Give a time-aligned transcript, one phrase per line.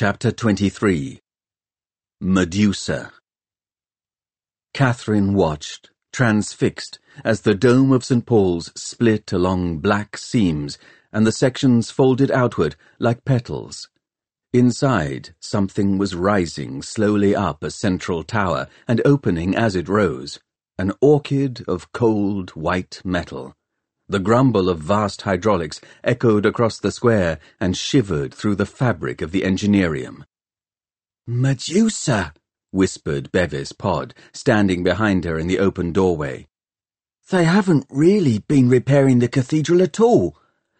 [0.00, 1.20] Chapter 23
[2.22, 3.12] Medusa
[4.72, 8.24] Catherine watched, transfixed, as the dome of St.
[8.24, 10.78] Paul's split along black seams
[11.12, 13.90] and the sections folded outward like petals.
[14.54, 20.40] Inside, something was rising slowly up a central tower and opening as it rose,
[20.78, 23.54] an orchid of cold white metal.
[24.10, 29.30] The grumble of vast hydraulics echoed across the square and shivered through the fabric of
[29.30, 30.24] the engineerium.
[31.28, 32.34] Medusa,
[32.72, 36.48] whispered Bevis Pod, standing behind her in the open doorway.
[37.30, 40.36] They haven't really been repairing the cathedral at all.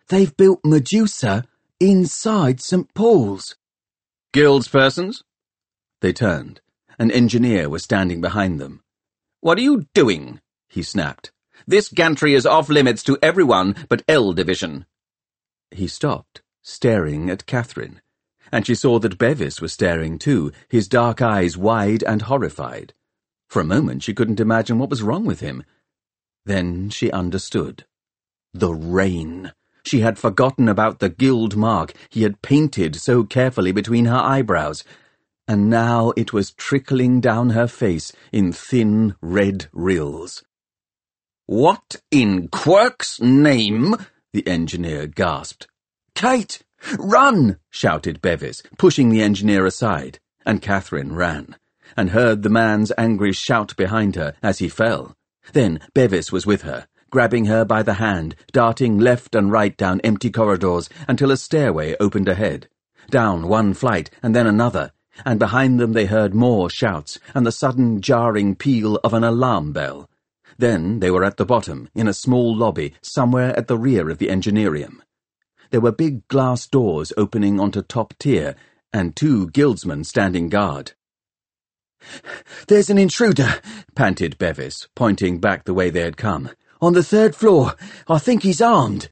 [0.08, 1.44] They've built Medusa
[1.78, 2.92] inside St.
[2.94, 3.54] Paul's.
[4.32, 5.22] Guilds persons?
[6.00, 6.62] They turned.
[6.98, 8.82] An engineer was standing behind them.
[9.40, 10.40] What are you doing?
[10.68, 11.30] he snapped.
[11.70, 14.86] This gantry is off limits to everyone but L Division.
[15.70, 18.00] He stopped, staring at Catherine,
[18.50, 22.92] and she saw that Bevis was staring too, his dark eyes wide and horrified.
[23.48, 25.62] For a moment she couldn't imagine what was wrong with him.
[26.44, 27.84] Then she understood.
[28.52, 29.52] The rain.
[29.84, 34.82] She had forgotten about the guild mark he had painted so carefully between her eyebrows,
[35.46, 40.42] and now it was trickling down her face in thin red rills.
[41.50, 43.96] What in Quirke's name?
[44.32, 45.66] the engineer gasped.
[46.14, 46.62] Kate,
[46.96, 47.58] run!
[47.70, 51.56] shouted Bevis, pushing the engineer aside, and Catherine ran,
[51.96, 55.16] and heard the man's angry shout behind her as he fell.
[55.52, 60.00] Then Bevis was with her, grabbing her by the hand, darting left and right down
[60.02, 62.68] empty corridors until a stairway opened ahead.
[63.10, 64.92] Down one flight and then another,
[65.24, 69.72] and behind them they heard more shouts and the sudden jarring peal of an alarm
[69.72, 70.09] bell.
[70.60, 74.18] Then they were at the bottom, in a small lobby, somewhere at the rear of
[74.18, 75.00] the engineerium.
[75.70, 78.56] There were big glass doors opening onto top tier,
[78.92, 80.92] and two guildsmen standing guard.
[82.68, 83.54] There's an intruder,
[83.94, 86.50] panted Bevis, pointing back the way they had come.
[86.82, 87.74] On the third floor.
[88.06, 89.08] I think he's armed.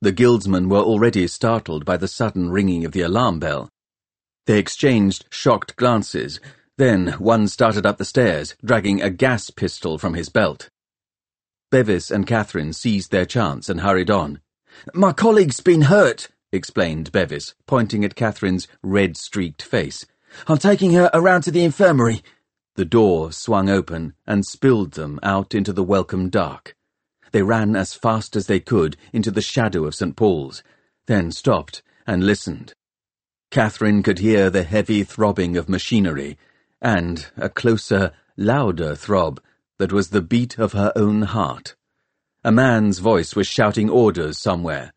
[0.00, 3.68] The guildsmen were already startled by the sudden ringing of the alarm bell.
[4.46, 6.40] They exchanged shocked glances,
[6.82, 10.68] then one started up the stairs, dragging a gas pistol from his belt.
[11.70, 14.40] Bevis and Catherine seized their chance and hurried on.
[14.92, 20.06] My colleague's been hurt, explained Bevis, pointing at Catherine's red-streaked face.
[20.48, 22.20] I'm taking her around to the infirmary.
[22.74, 26.74] The door swung open and spilled them out into the welcome dark.
[27.30, 30.16] They ran as fast as they could into the shadow of St.
[30.16, 30.64] Paul's,
[31.06, 32.74] then stopped and listened.
[33.52, 36.36] Catherine could hear the heavy throbbing of machinery
[36.82, 39.40] and a closer, louder throb
[39.78, 41.76] that was the beat of her own heart.
[42.44, 44.92] A man's voice was shouting orders somewhere,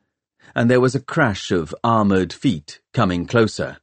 [0.55, 3.77] and there was a crash of armoured feet coming closer.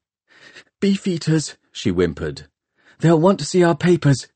[0.80, 2.48] Beefeaters, she whimpered.
[2.98, 4.26] They'll want to see our papers.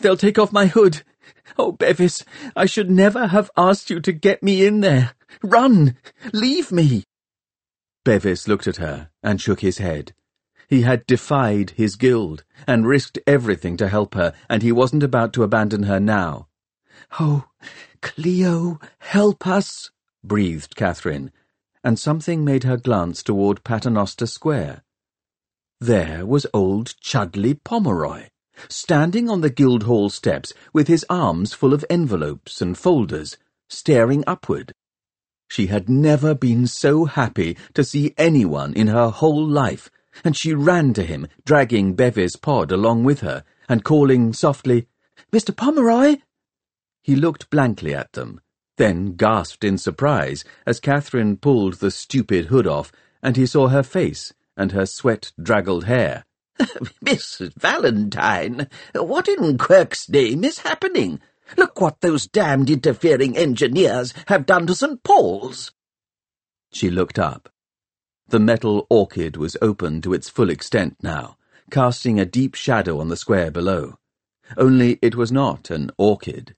[0.00, 1.02] They'll take off my hood.
[1.58, 2.24] Oh, Bevis,
[2.56, 5.14] I should never have asked you to get me in there.
[5.42, 5.96] Run!
[6.32, 7.04] Leave me!
[8.04, 10.12] Bevis looked at her and shook his head.
[10.68, 15.32] He had defied his guild and risked everything to help her, and he wasn't about
[15.34, 16.48] to abandon her now.
[17.20, 17.44] Oh,
[18.02, 19.90] Clio, help us,
[20.24, 21.30] breathed Catherine,
[21.84, 24.82] and something made her glance toward Paternoster Square.
[25.80, 28.28] There was old Chudley Pomeroy,
[28.68, 33.36] standing on the Guildhall steps with his arms full of envelopes and folders,
[33.68, 34.72] staring upward.
[35.48, 39.90] She had never been so happy to see anyone in her whole life,
[40.24, 44.86] and she ran to him, dragging Bevis Pod along with her, and calling softly,
[45.32, 45.54] Mr.
[45.54, 46.16] Pomeroy!
[47.02, 48.40] He looked blankly at them,
[48.76, 53.82] then gasped in surprise as Catherine pulled the stupid hood off, and he saw her
[53.82, 56.24] face and her sweat-draggled hair.
[57.00, 61.20] Miss Valentine, what in Quirke's name is happening?
[61.56, 65.02] Look what those damned interfering engineers have done to St.
[65.02, 65.72] Paul's.
[66.72, 67.48] She looked up.
[68.28, 71.36] The metal orchid was open to its full extent now,
[71.70, 73.98] casting a deep shadow on the square below.
[74.56, 76.56] Only it was not an orchid.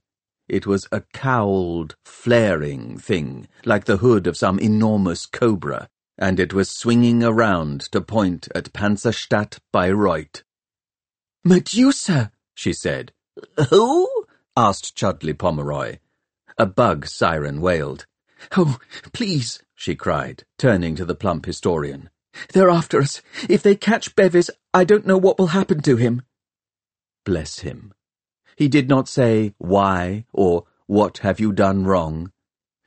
[0.48, 6.54] It was a cowled, flaring thing, like the hood of some enormous cobra, and it
[6.54, 10.42] was swinging around to point at Panzerstadt Bayreuth.
[11.44, 13.12] Medusa, she said.
[13.68, 14.08] Who?
[14.56, 15.98] asked Chudley Pomeroy.
[16.56, 18.06] A bug siren wailed.
[18.56, 18.78] Oh,
[19.12, 22.10] please, she cried, turning to the plump historian.
[22.52, 23.22] They're after us.
[23.48, 26.22] If they catch Bevis, I don't know what will happen to him.
[27.24, 27.92] Bless him.
[28.56, 32.32] He did not say why or what have you done wrong,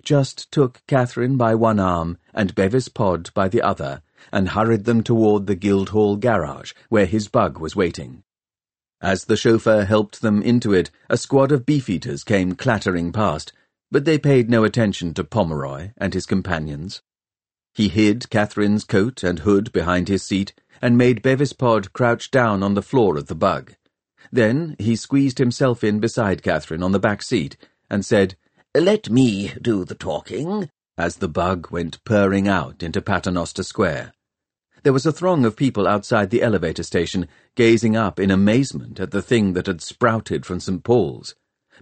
[0.03, 4.01] just took Catherine by one arm and Bevis Pod by the other,
[4.31, 8.23] and hurried them toward the Guildhall garage, where his bug was waiting.
[8.99, 13.53] As the chauffeur helped them into it, a squad of beefeaters came clattering past,
[13.91, 17.01] but they paid no attention to Pomeroy and his companions.
[17.73, 22.63] He hid Catherine's coat and hood behind his seat and made Bevis Pod crouch down
[22.63, 23.73] on the floor of the bug.
[24.31, 27.57] Then he squeezed himself in beside Catherine on the back seat
[27.89, 28.35] and said,
[28.73, 34.13] Let me do the talking, as the bug went purring out into Paternoster Square.
[34.83, 39.11] There was a throng of people outside the elevator station, gazing up in amazement at
[39.11, 40.83] the thing that had sprouted from St.
[40.83, 41.35] Paul's.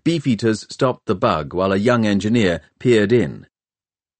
[0.04, 3.48] Beefeaters stopped the bug while a young engineer peered in.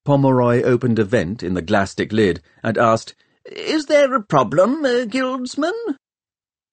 [0.06, 3.16] Pomeroy opened a vent in the glasstic lid and asked,
[3.46, 5.74] Is there a problem, uh, Guildsman?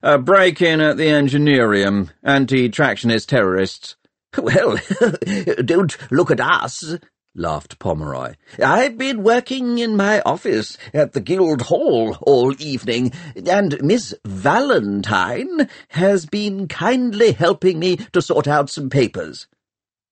[0.03, 2.09] A break-in at the Engineerium.
[2.23, 3.95] Anti-tractionist terrorists.
[4.37, 4.77] Well,
[5.65, 6.95] don't look at us,
[7.37, 8.35] laughed Pomeroy.
[8.63, 13.13] I've been working in my office at the Guildhall all evening,
[13.45, 19.47] and Miss Valentine has been kindly helping me to sort out some papers.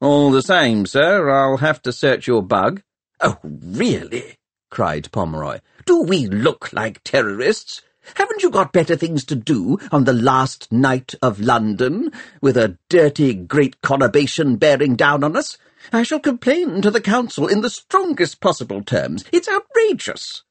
[0.02, 2.84] All the same, sir, I'll have to search your bug.
[3.20, 4.38] Oh, really?
[4.70, 5.60] cried Pomeroy.
[5.86, 7.82] Do we look like terrorists?
[8.16, 12.12] Haven't you got better things to do on the last night of London,
[12.42, 15.58] with a dirty great conurbation bearing down on us?
[15.92, 19.26] I shall complain to the council in the strongest possible terms.
[19.32, 20.44] It's outrageous.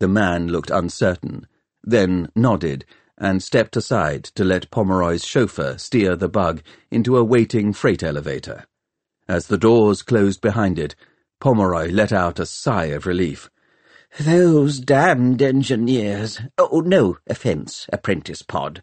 [0.00, 1.46] The man looked uncertain,
[1.82, 2.84] then nodded,
[3.18, 8.66] and stepped aside to let Pomeroy's chauffeur steer the bug into a waiting freight elevator.
[9.28, 10.94] As the doors closed behind it,
[11.40, 13.48] Pomeroy let out a sigh of relief.
[14.18, 16.40] Those damned engineers.
[16.58, 18.82] Oh, no offence, apprentice pod.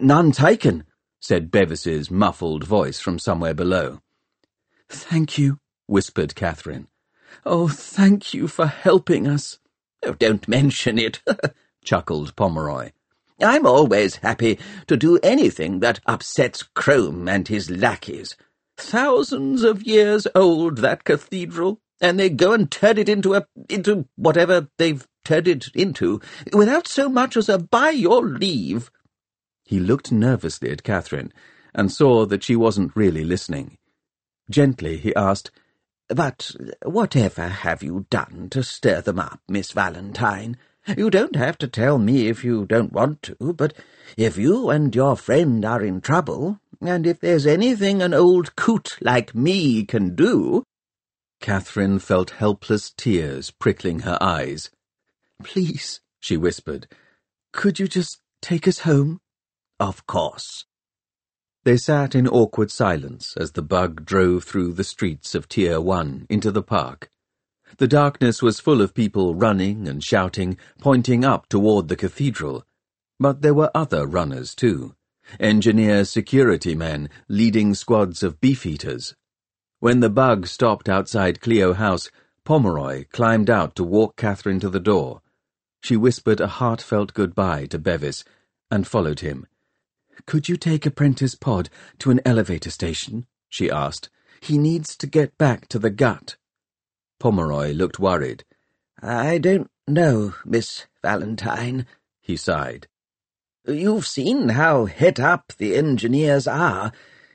[0.00, 0.84] None taken,
[1.20, 4.00] said Bevis's muffled voice from somewhere below.
[4.88, 6.88] Thank you, whispered Catherine.
[7.44, 9.58] Oh, thank you for helping us.
[10.04, 11.20] Oh, don't mention it,
[11.84, 12.92] chuckled Pomeroy.
[13.40, 18.36] I'm always happy to do anything that upsets Crome and his lackeys.
[18.76, 24.06] Thousands of years old, that cathedral, and they go and turn it into a into
[24.16, 26.20] whatever they've turned it into,
[26.52, 28.90] without so much as a by your leave.
[29.64, 31.32] He looked nervously at Catherine,
[31.74, 33.78] and saw that she wasn't really listening.
[34.50, 35.50] Gently he asked,
[36.08, 36.52] But
[36.82, 40.56] whatever have you done to stir them up, Miss Valentine?
[40.96, 43.74] You don't have to tell me if you don't want to, but
[44.16, 48.96] if you and your friend are in trouble, and if there's anything an old coot
[49.00, 50.64] like me can do...
[51.40, 54.70] Catherine felt helpless tears prickling her eyes.
[55.42, 56.88] Please, she whispered,
[57.52, 59.20] could you just take us home?
[59.78, 60.64] Of course.
[61.68, 66.26] They sat in awkward silence as the bug drove through the streets of Tier 1
[66.30, 67.10] into the park.
[67.76, 72.64] The darkness was full of people running and shouting, pointing up toward the cathedral.
[73.20, 74.94] But there were other runners, too.
[75.38, 79.14] Engineer security men leading squads of beefeaters.
[79.78, 82.10] When the bug stopped outside Clio House,
[82.46, 85.20] Pomeroy climbed out to walk Catherine to the door.
[85.82, 88.24] She whispered a heartfelt goodbye to Bevis
[88.70, 89.46] and followed him.
[90.26, 91.68] Could you take Apprentice Pod
[91.98, 93.26] to an elevator station?
[93.48, 94.10] she asked.
[94.40, 96.36] He needs to get back to the gut.
[97.18, 98.44] Pomeroy looked worried.
[99.02, 101.86] I don't know, Miss Valentine,
[102.20, 102.86] he sighed.
[103.66, 106.92] You've seen how het up the engineers are.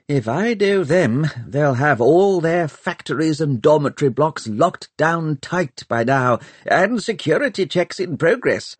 [0.07, 5.83] If I do them, they'll have all their factories and dormitory blocks locked down tight
[5.87, 8.75] by now, and security checks in progress.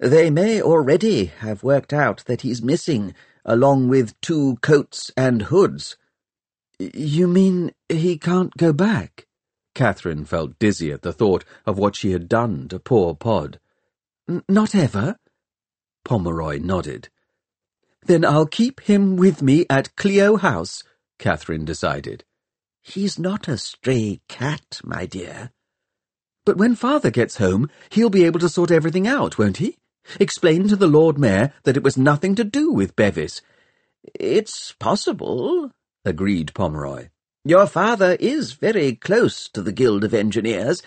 [0.00, 5.96] They may already have worked out that he's missing, along with two coats and hoods.
[6.78, 9.26] You mean he can't go back?
[9.74, 13.58] Catherine felt dizzy at the thought of what she had done to poor Pod.
[14.48, 15.16] Not ever?
[16.04, 17.08] Pomeroy nodded.
[18.06, 20.82] Then I'll keep him with me at Clio House,
[21.18, 22.24] Catherine decided.
[22.82, 25.50] He's not a stray cat, my dear.
[26.44, 29.78] But when father gets home, he'll be able to sort everything out, won't he?
[30.20, 33.40] Explain to the Lord Mayor that it was nothing to do with Bevis.
[34.14, 35.70] It's possible,
[36.04, 37.08] agreed Pomeroy.
[37.44, 40.82] Your father is very close to the Guild of Engineers.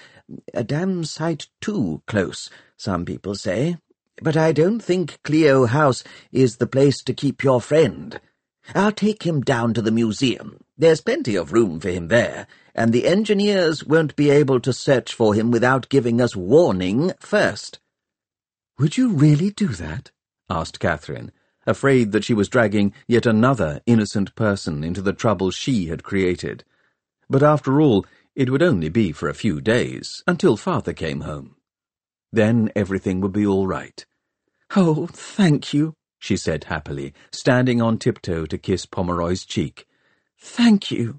[0.54, 3.78] A damn sight too close, some people say.
[4.22, 8.20] But I don't think Clio House is the place to keep your friend.
[8.74, 10.60] I'll take him down to the museum.
[10.78, 15.14] There's plenty of room for him there, and the engineers won't be able to search
[15.14, 17.80] for him without giving us warning first.
[18.80, 20.12] Would you really do that?
[20.50, 21.32] asked Catherine,
[21.66, 26.64] afraid that she was dragging yet another innocent person into the trouble she had created.
[27.30, 28.06] But after all,
[28.36, 31.56] it would only be for a few days, until father came home.
[32.32, 34.06] Then everything would be all right.
[34.76, 39.88] Oh, thank you, she said happily, standing on tiptoe to kiss Pomeroy's cheek.
[40.40, 41.18] Thank you.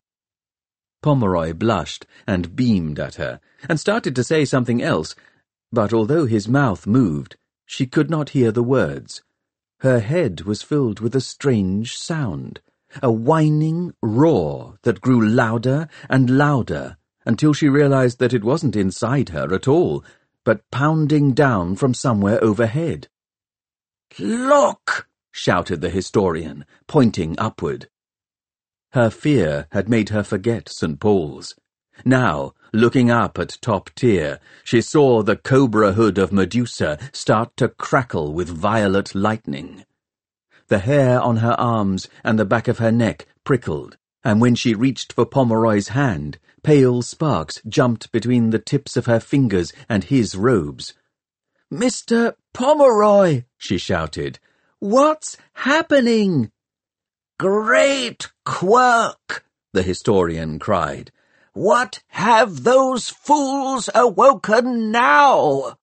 [1.02, 5.14] Pomeroy blushed and beamed at her, and started to say something else,
[5.72, 7.36] but although his mouth moved,
[7.68, 9.22] she could not hear the words.
[9.80, 12.60] Her head was filled with a strange sound,
[13.02, 16.96] a whining roar that grew louder and louder
[17.26, 20.02] until she realized that it wasn't inside her at all,
[20.44, 23.06] but pounding down from somewhere overhead.
[24.18, 25.06] Look!
[25.30, 27.90] shouted the historian, pointing upward.
[28.92, 30.98] Her fear had made her forget St.
[30.98, 31.54] Paul's.
[32.04, 37.68] Now, looking up at top tier, she saw the cobra hood of Medusa start to
[37.68, 39.84] crackle with violet lightning.
[40.68, 44.74] The hair on her arms and the back of her neck prickled, and when she
[44.74, 50.36] reached for Pomeroy's hand, pale sparks jumped between the tips of her fingers and his
[50.36, 50.94] robes.
[51.72, 52.34] Mr.
[52.52, 54.38] Pomeroy, she shouted,
[54.78, 56.50] what's happening?
[57.38, 61.10] Great Quirke, the historian cried.
[61.58, 65.76] What have those fools awoken now?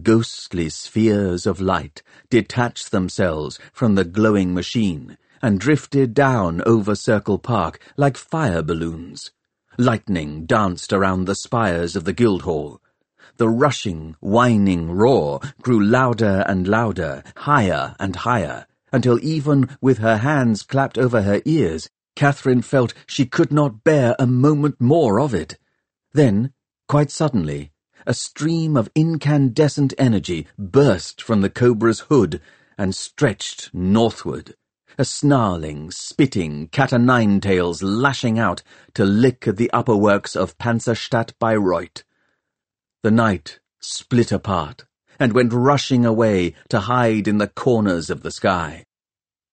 [0.00, 7.38] Ghostly spheres of light detached themselves from the glowing machine and drifted down over Circle
[7.38, 9.32] Park like fire balloons.
[9.76, 12.80] Lightning danced around the spires of the Guildhall.
[13.38, 20.18] The rushing, whining roar grew louder and louder, higher and higher, until even with her
[20.18, 25.34] hands clapped over her ears, Catherine felt she could not bear a moment more of
[25.34, 25.58] it.
[26.12, 26.52] Then,
[26.88, 27.72] quite suddenly,
[28.06, 32.40] a stream of incandescent energy burst from the cobra's hood
[32.76, 34.54] and stretched northward,
[34.98, 38.62] a snarling, spitting cat o' nine tails lashing out
[38.94, 42.02] to lick at the upper works of Panzerstadt Bayreuth.
[43.02, 44.84] The night split apart
[45.18, 48.86] and went rushing away to hide in the corners of the sky.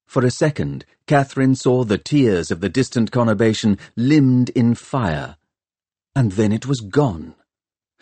[0.08, 5.36] For a second, Catherine saw the tiers of the distant conurbation limned in fire,
[6.16, 7.36] and then it was gone.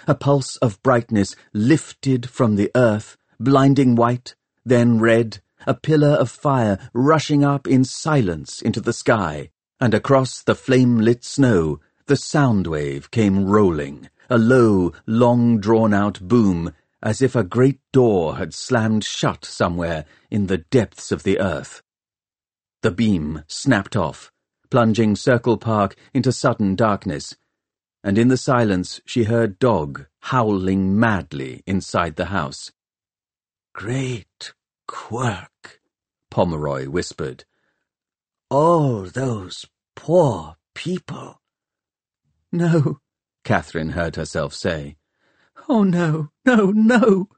[0.08, 6.30] A pulse of brightness lifted from the earth, blinding white, then red, a pillar of
[6.30, 12.68] fire rushing up in silence into the sky, and across the flame-lit snow, the sound
[12.68, 16.72] wave came rolling, a low, long-drawn-out boom
[17.02, 21.82] as if a great door had slammed shut somewhere in the depths of the earth.
[22.86, 24.32] The beam snapped off,
[24.70, 27.36] plunging Circle Park into sudden darkness,
[28.04, 32.72] and in the silence she heard Dog howling madly inside the house.
[33.74, 34.54] Great
[34.88, 35.82] Quirke,
[36.30, 37.46] Pomeroy whispered.
[38.52, 39.66] All those
[39.96, 41.42] poor people.
[42.52, 43.00] No,
[43.44, 44.98] Catherine heard herself say.
[45.68, 47.30] Oh, no, no, no.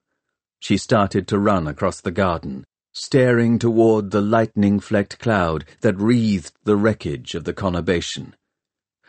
[0.60, 2.66] She started to run across the garden,
[2.98, 8.34] staring toward the lightning-flecked cloud that wreathed the wreckage of the conurbation.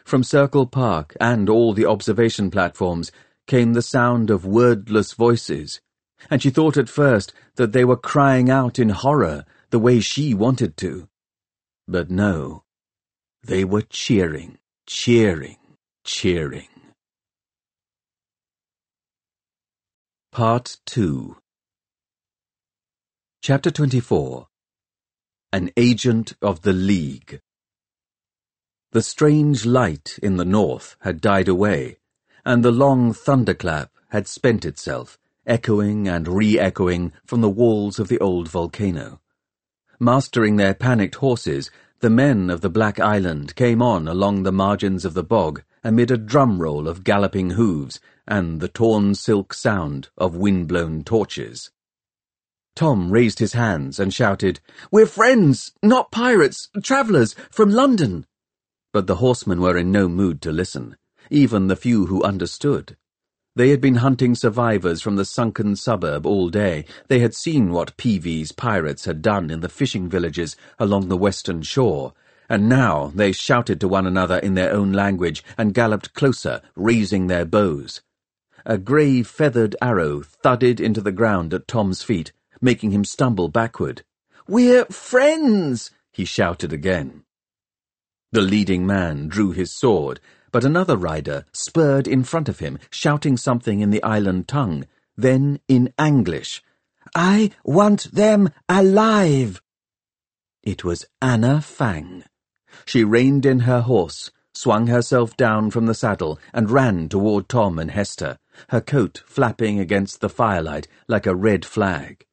[0.05, 3.11] From Circle Park and all the observation platforms
[3.47, 5.81] came the sound of wordless voices,
[6.29, 10.35] and she thought at first that they were crying out in horror the way she
[10.35, 11.09] wanted to.
[11.87, 12.65] But no,
[13.43, 15.57] they were cheering, cheering,
[16.05, 16.69] cheering.
[20.31, 21.39] Part 2
[23.41, 24.49] Chapter 24
[25.53, 27.41] An Agent of the League
[28.91, 31.99] The strange light in the north had died away,
[32.45, 38.19] and the long thunderclap had spent itself, echoing and re-echoing from the walls of the
[38.19, 39.21] old volcano.
[40.01, 45.05] Mastering their panicked horses, the men of the Black Island came on along the margins
[45.05, 50.09] of the bog amid a drum roll of galloping hooves and the torn silk sound
[50.19, 51.71] of wind-blown torches.
[52.79, 54.61] Tom raised his hands and shouted,
[54.93, 58.25] We're friends, not pirates, travellers, from London.
[58.93, 60.97] But the horsemen were in no mood to listen,
[61.29, 62.97] even the few who understood.
[63.57, 66.85] They had been hunting survivors from the sunken suburb all day.
[67.09, 71.63] They had seen what Peavey's pirates had done in the fishing villages along the western
[71.63, 72.15] shore,
[72.49, 77.27] and now they shouted to one another in their own language and galloped closer, raising
[77.27, 78.03] their bows.
[78.65, 82.31] A grey feathered arrow thudded into the ground at Tom's feet,
[82.61, 84.03] making him stumble backward.
[84.47, 87.25] We're friends, he shouted again.
[88.33, 90.21] The leading man drew his sword,
[90.53, 94.87] but another rider spurred in front of him, shouting something in the island tongue,
[95.17, 96.63] then in Anglish.
[97.15, 99.61] I want them alive.
[100.63, 102.25] It was Anna Fang.
[102.85, 107.79] She reined in her horse, swung herself down from the saddle, and ran toward Tom
[107.79, 108.39] and Hester,
[108.69, 112.27] her coat flapping against the firelight like a red flag.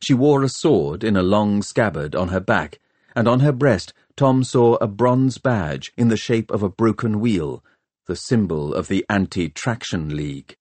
[0.00, 2.78] She wore a sword in a long scabbard on her back,
[3.16, 7.20] and on her breast Tom saw a bronze badge in the shape of a broken
[7.20, 7.64] wheel,
[8.06, 10.56] the symbol of the Anti-Traction League.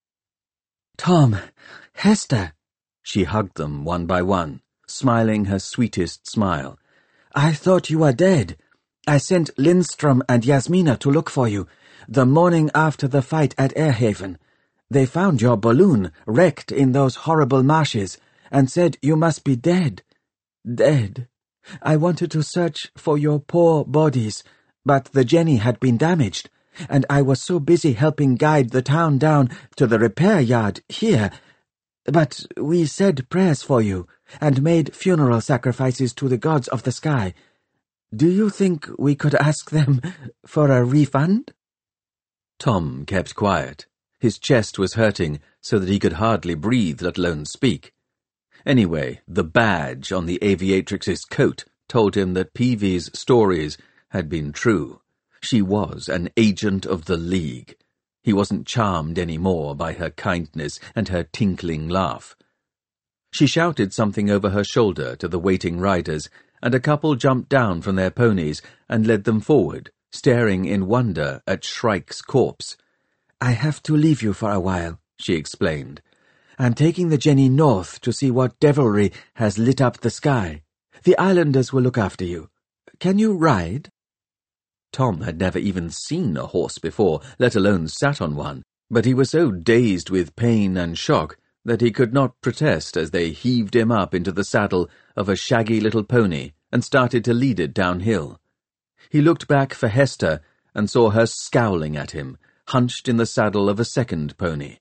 [0.98, 1.38] Tom,
[1.94, 2.54] Hester,
[3.02, 6.78] she hugged them one by one, smiling her sweetest smile.
[7.34, 8.58] I thought you were dead.
[9.08, 11.68] I sent Lindstrom and Yasmina to look for you,
[12.08, 14.38] the morning after the fight at Airhaven.
[14.90, 18.18] They found your balloon wrecked in those horrible marshes,
[18.52, 20.04] and said you must be dead.
[20.66, 21.28] Dead.
[21.82, 24.44] I wanted to search for your poor bodies,
[24.86, 26.50] but the Jenny had been damaged,
[26.90, 31.32] and I was so busy helping guide the town down to the repair yard here
[32.08, 34.08] but we said prayers for you,
[34.40, 37.34] and made funeral sacrifices to the gods of the sky.
[38.16, 40.02] Do you think we could ask them
[40.46, 41.52] for a refund?
[42.60, 43.86] Tom kept quiet.
[44.20, 47.94] His chest was hurting so that he could hardly breathe, let alone speak.
[48.68, 55.02] Anyway, the badge on the aviatrix's coat told him that Peavey's stories had been true.
[55.42, 57.78] She was an agent of the League,
[58.28, 62.36] he wasn't charmed any more by her kindness and her tinkling laugh.
[63.32, 66.30] She shouted something over her shoulder to the waiting riders,
[66.62, 71.42] and a couple jumped down from their ponies and led them forward, staring in wonder
[71.48, 72.76] at Shrike's corpse.
[73.40, 76.02] I have to leave you for a while, she explained.
[76.60, 80.64] I'm taking the Jenny north to see what devilry has lit up the sky.
[81.04, 82.50] The islanders will look after you.
[83.00, 83.90] Can you ride?
[84.92, 89.14] Tom had never even seen a horse before, let alone sat on one, but he
[89.14, 93.76] was so dazed with pain and shock that he could not protest as they heaved
[93.76, 97.74] him up into the saddle of a shaggy little pony and started to lead it
[97.74, 98.40] downhill.
[99.12, 100.42] He looked back for Hester
[100.74, 102.38] and saw her scowling at him,
[102.70, 104.78] hunched in the saddle of a second pony.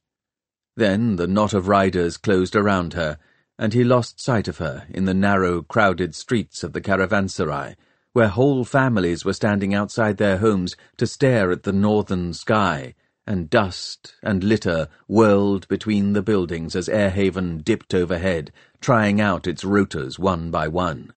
[0.76, 3.18] Then the knot of riders closed around her,
[3.58, 7.76] and he lost sight of her in the narrow, crowded streets of the caravanserai,
[8.12, 12.94] where whole families were standing outside their homes to stare at the northern sky,
[13.26, 19.64] and dust and litter whirled between the buildings as Airhaven dipped overhead, trying out its
[19.64, 21.12] rotors one by one.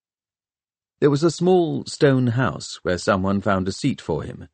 [1.01, 4.47] There was a small stone house where someone found a seat for him,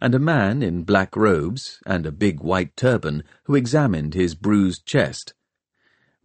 [0.00, 4.86] and a man in black robes and a big white turban who examined his bruised
[4.86, 5.34] chest.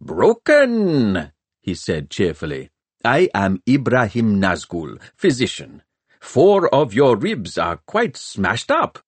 [0.00, 2.70] Broken, he said cheerfully.
[3.04, 5.82] I am Ibrahim Nazgul, physician.
[6.20, 9.00] Four of your ribs are quite smashed up.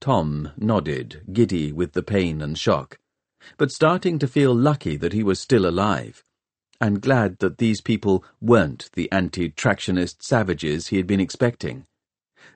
[0.00, 2.98] Tom nodded, giddy with the pain and shock,
[3.56, 6.24] but starting to feel lucky that he was still alive,
[6.80, 11.86] and glad that these people weren't the anti-tractionist savages he had been expecting.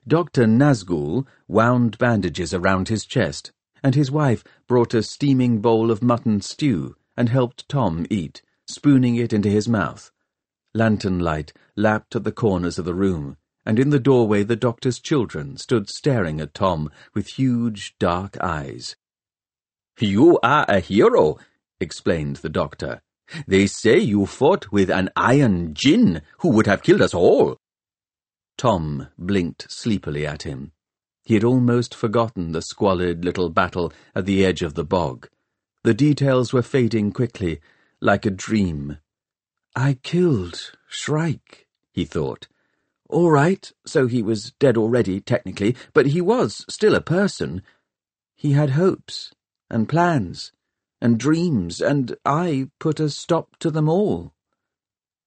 [0.07, 0.45] Dr.
[0.45, 3.51] Nazgul wound bandages around his chest,
[3.83, 9.15] and his wife brought a steaming bowl of mutton stew and helped Tom eat, spooning
[9.15, 10.11] it into his mouth.
[10.75, 14.99] Lantern light lapped at the corners of the room, and in the doorway the doctor's
[14.99, 18.95] children stood staring at Tom with huge dark eyes.
[19.99, 21.37] You are a hero,
[21.79, 23.01] explained the doctor.
[23.47, 27.57] They say you fought with an iron jinn who would have killed us all.
[28.57, 30.71] Tom blinked sleepily at him.
[31.23, 35.27] He had almost forgotten the squalid little battle at the edge of the bog.
[35.83, 37.59] The details were fading quickly,
[38.01, 38.97] like a dream,
[39.77, 42.47] I killed Shrike, he thought.
[43.09, 47.61] All right, so he was dead already, technically, but he was still a person.
[48.35, 49.33] He had hopes,
[49.69, 50.53] and plans,
[51.01, 54.33] and dreams, and I put a stop to them all.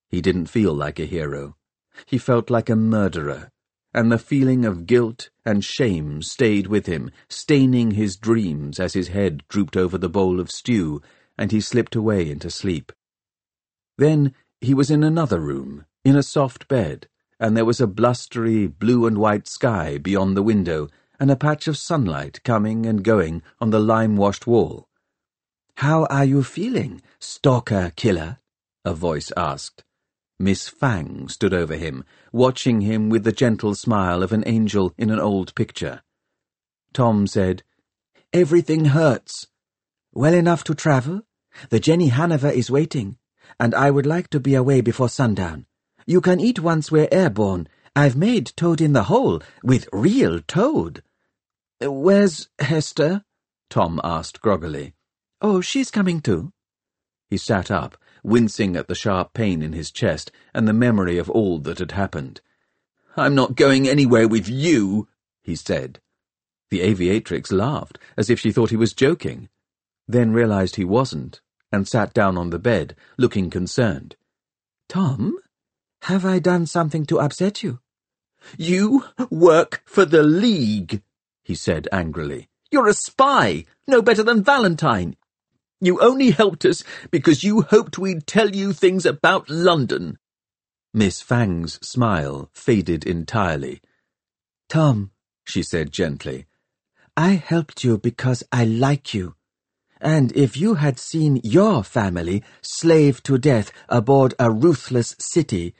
[0.09, 1.55] He didn't feel like a hero.
[2.05, 3.51] He felt like a murderer,
[3.93, 9.09] and the feeling of guilt and shame stayed with him, staining his dreams as his
[9.09, 11.01] head drooped over the bowl of stew,
[11.37, 12.91] and he slipped away into sleep.
[13.97, 17.07] Then he was in another room, in a soft bed,
[17.39, 21.67] and there was a blustery blue and white sky beyond the window, and a patch
[21.67, 24.87] of sunlight coming and going on the lime-washed wall.
[25.75, 28.39] How are you feeling, stalker killer?
[28.85, 29.83] a voice asked.
[30.39, 35.09] Miss Fang stood over him, watching him with the gentle smile of an angel in
[35.09, 36.01] an old picture.
[36.93, 37.63] Tom said,
[38.31, 39.47] Everything hurts.
[40.13, 41.21] Well enough to travel?
[41.69, 43.17] The Jenny Haniver is waiting
[43.59, 45.65] and I would like to be away before sundown.
[46.05, 47.67] You can eat once we're airborne.
[47.95, 51.03] I've made toad in the hole, with real toad.
[51.81, 53.23] Where's Hester?
[53.69, 54.93] Tom asked groggily.
[55.41, 56.51] Oh, she's coming too.
[57.29, 61.29] He sat up, wincing at the sharp pain in his chest and the memory of
[61.29, 62.41] all that had happened.
[63.17, 65.07] I'm not going anywhere with you,
[65.41, 65.99] he said.
[66.69, 69.49] The aviatrix laughed, as if she thought he was joking.
[70.07, 74.15] then realized he wasn't and sat down on the bed, looking concerned.
[74.87, 75.37] Tom,
[76.03, 77.79] have I done something to upset you?
[78.57, 81.03] You work for the League,
[81.43, 82.47] he said angrily.
[82.71, 85.15] You're a spy, no better than Valentine.
[85.81, 90.17] You only helped us because you hoped we'd tell you things about London.
[90.93, 93.81] Miss Fang's smile faded entirely.
[94.67, 95.11] Tom,
[95.45, 96.47] she said gently,
[97.15, 99.35] I helped you because I like you.
[100.01, 105.75] And if you had seen your family slaved to death aboard a ruthless city,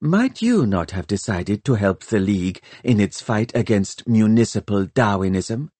[0.00, 5.70] might you not have decided to help the League in its fight against municipal Darwinism?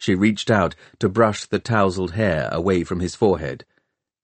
[0.00, 3.66] She reached out to brush the tousled hair away from his forehead,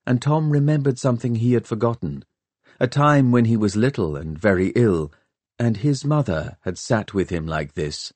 [0.07, 2.25] and Tom remembered something he had forgotten,
[2.81, 5.13] a time when he was little and very ill,
[5.59, 8.15] and his mother had sat with him like this.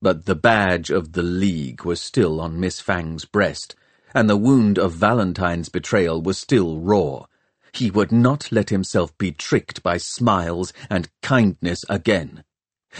[0.00, 3.74] But the badge of the League was still on Miss Fang's breast,
[4.14, 7.26] and the wound of Valentine's betrayal was still raw.
[7.72, 12.44] He would not let himself be tricked by smiles and kindness again.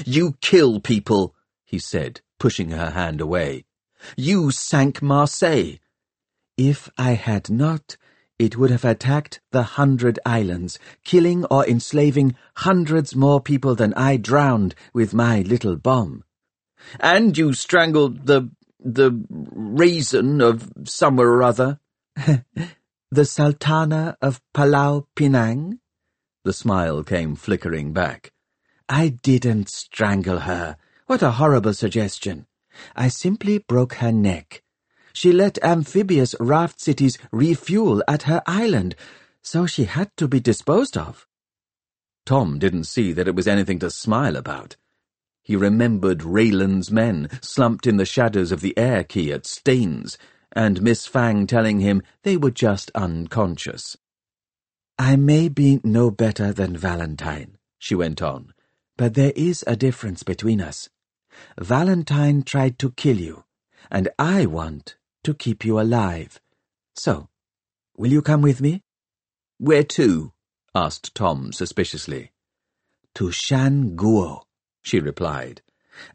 [0.05, 3.65] You kill people, he said, pushing her hand away.
[4.17, 5.79] You sank Marseille.
[6.57, 7.97] If I had not,
[8.39, 14.17] it would have attacked the Hundred Islands, killing or enslaving hundreds more people than I
[14.17, 16.25] drowned with my little bomb.
[17.01, 21.81] And you strangled the the reason of somewhere or other.
[23.11, 25.79] the Sultana of Palau Pinang?
[26.45, 28.33] The smile came flickering back.
[28.89, 30.77] I didn't strangle her.
[31.07, 32.47] What a horrible suggestion.
[32.97, 34.63] I simply broke her neck.
[35.13, 38.95] She let amphibious raft cities refuel at her island,
[39.43, 41.27] so she had to be disposed of.
[42.27, 44.77] Tom didn't see that it was anything to smile about.
[45.43, 50.19] He remembered Raylan's men slumped in the shadows of the air quay at Staines,
[50.53, 53.97] and Miss Fang telling him they were just unconscious.
[54.99, 58.53] I may be no better than Valentine, she went on,
[58.97, 60.89] but there is a difference between us.
[61.59, 63.45] Valentine tried to kill you,
[63.91, 66.41] and I want to keep you alive.
[66.97, 67.29] So,
[67.97, 68.83] will you come with me?
[69.59, 70.33] Where to?
[70.75, 72.33] asked Tom suspiciously.
[73.15, 74.43] To Shan Guo
[74.89, 75.61] she replied.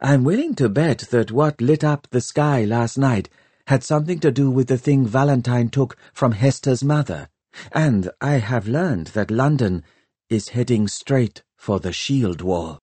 [0.01, 3.29] I'm willing to bet that what lit up the sky last night
[3.67, 7.29] had something to do with the thing Valentine took from Hester's mother,
[7.71, 9.83] and I have learned that London
[10.29, 12.79] is heading straight for the shield wall.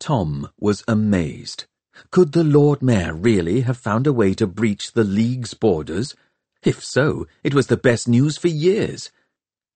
[0.00, 1.66] Tom was amazed.
[2.10, 6.14] Could the Lord Mayor really have found a way to breach the League's borders?
[6.62, 9.10] If so, it was the best news for years.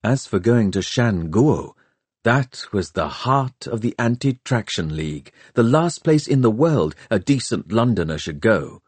[0.04, 1.74] As for going to Shan Guo,
[2.24, 7.18] that was the heart of the Anti-Traction League, the last place in the world a
[7.18, 8.82] decent Londoner should go.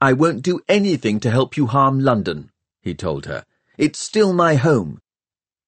[0.00, 3.44] I won't do anything to help you harm London, he told her.
[3.76, 5.00] It's still my home.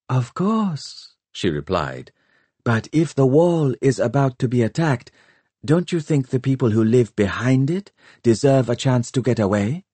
[0.09, 2.11] Of course, she replied.
[2.65, 5.11] But if the wall is about to be attacked,
[5.65, 9.85] don't you think the people who live behind it deserve a chance to get away?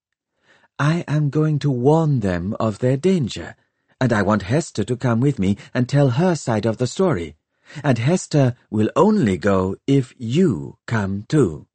[0.78, 3.56] I am going to warn them of their danger
[4.00, 7.36] and I want Hester to come with me and tell her side of the story.
[7.84, 11.66] And Hester will only go if you come too.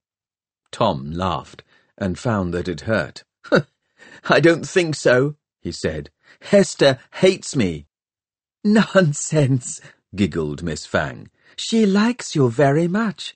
[0.72, 1.64] Tom laughed
[1.98, 3.24] and found that it hurt.
[4.26, 6.10] I don't think so, he said.
[6.42, 7.86] Hester hates me.
[8.64, 9.80] Nonsense,
[10.16, 11.30] giggled Miss Fang.
[11.56, 13.36] She likes you very much.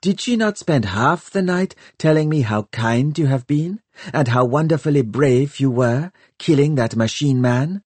[0.00, 3.80] Did she not spend half the night telling me how kind you have been,
[4.12, 7.82] and how wonderfully brave you were, killing that machine man?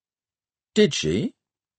[0.75, 1.33] Did she?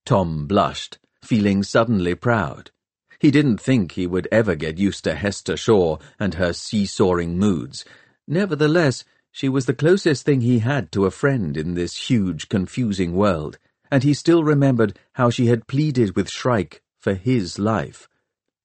[0.06, 2.70] Tom blushed, feeling suddenly proud.
[3.18, 7.84] He didn't think he would ever get used to Hester Shaw and her seesawing moods.
[8.26, 13.12] Nevertheless, she was the closest thing he had to a friend in this huge, confusing
[13.12, 13.58] world,
[13.90, 18.08] and he still remembered how she had pleaded with Shrike for his life.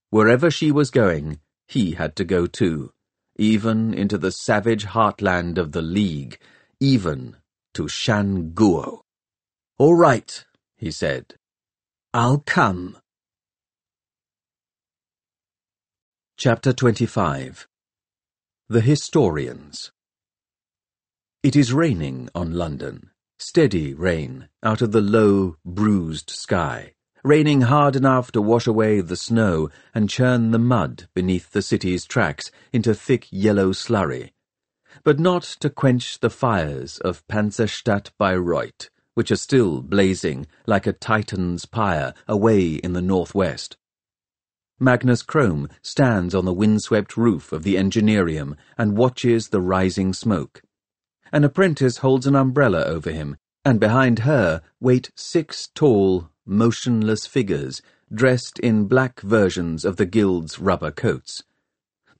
[0.09, 2.91] Wherever she was going, he had to go too,
[3.37, 6.37] even into the savage heartland of the League,
[6.79, 7.37] even
[7.73, 9.01] to Shan Guo.
[9.77, 10.45] All right,
[10.77, 11.35] he said.
[12.13, 12.97] I'll come.
[16.37, 17.67] Chapter 25
[18.69, 19.91] The Historians
[21.41, 23.12] It is raining on London.
[23.45, 26.93] Steady rain, out of the low, bruised sky.
[27.25, 32.05] Raining hard enough to wash away the snow and churn the mud beneath the city's
[32.05, 34.31] tracks into thick yellow slurry.
[35.03, 40.93] But not to quench the fires of Panzerstadt Bayreuth which are still blazing like a
[40.93, 43.75] titan's pyre away in the northwest.
[44.79, 50.61] Magnus Crome stands on the windswept roof of the Engineerium and watches the rising smoke.
[51.33, 57.81] An apprentice holds an umbrella over him, and behind her wait six tall, motionless figures
[58.13, 61.41] dressed in black versions of the guild's rubber coats.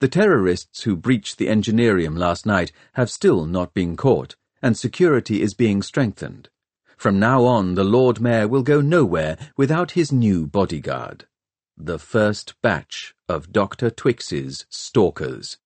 [0.00, 5.42] The terrorists who breached the engineerium last night have still not been caught, and security
[5.42, 6.48] is being strengthened.
[6.96, 11.28] From now on, the Lord Mayor will go nowhere without his new bodyguard.
[11.76, 13.90] The first batch of Dr.
[13.90, 15.58] Twix's stalkers.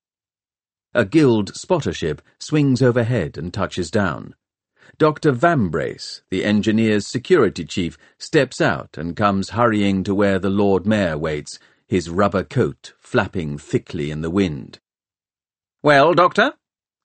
[0.99, 4.35] A guild spotter ship swings overhead and touches down.
[4.99, 5.31] Dr.
[5.31, 11.17] Vambrace, the engineer's security chief, steps out and comes hurrying to where the Lord Mayor
[11.17, 14.81] waits, his rubber coat flapping thickly in the wind.
[15.85, 16.55] Well, Doctor?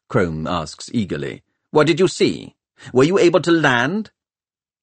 [0.09, 1.43] Crome asks eagerly.
[1.69, 2.55] What did you see?
[2.93, 4.09] Were you able to land?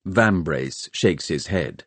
[0.06, 1.82] Vambrace shakes his head.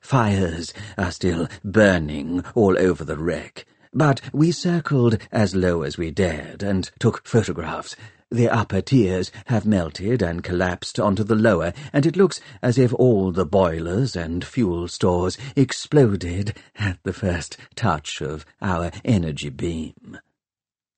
[0.00, 6.10] Fires are still burning all over the wreck, but we circled as low as we
[6.10, 7.96] dared and took photographs.
[8.30, 12.92] The upper tiers have melted and collapsed onto the lower, and it looks as if
[12.94, 20.18] all the boilers and fuel stores exploded at the first touch of our energy beam.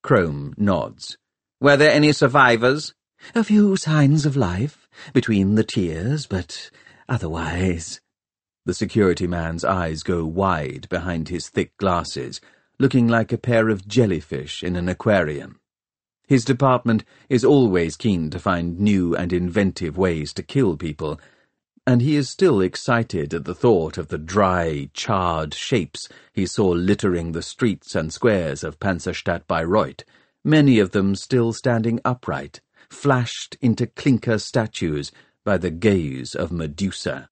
[0.02, 1.18] Crome nods.
[1.60, 2.94] Were there any survivors?
[3.34, 6.70] A few signs of life between the tiers, but
[7.08, 8.00] otherwise.
[8.64, 12.40] The security man's eyes go wide behind his thick glasses,
[12.78, 15.60] looking like a pair of jellyfish in an aquarium.
[16.26, 21.20] His department is always keen to find new and inventive ways to kill people,
[21.86, 26.68] and he is still excited at the thought of the dry, charred shapes he saw
[26.70, 30.02] littering the streets and squares of Panzerstadt Bayreuth,
[30.44, 32.60] many of them still standing upright,
[32.90, 35.12] flashed into clinker statues
[35.44, 37.30] by the gaze of Medusa.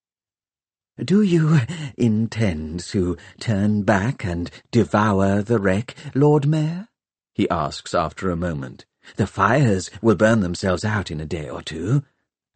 [1.03, 1.61] Do you
[1.97, 6.89] intend to turn back and devour the wreck, Lord Mayor?
[7.35, 8.87] he asks after a moment.
[9.17, 12.05] The fires will burn themselves out in a day or two.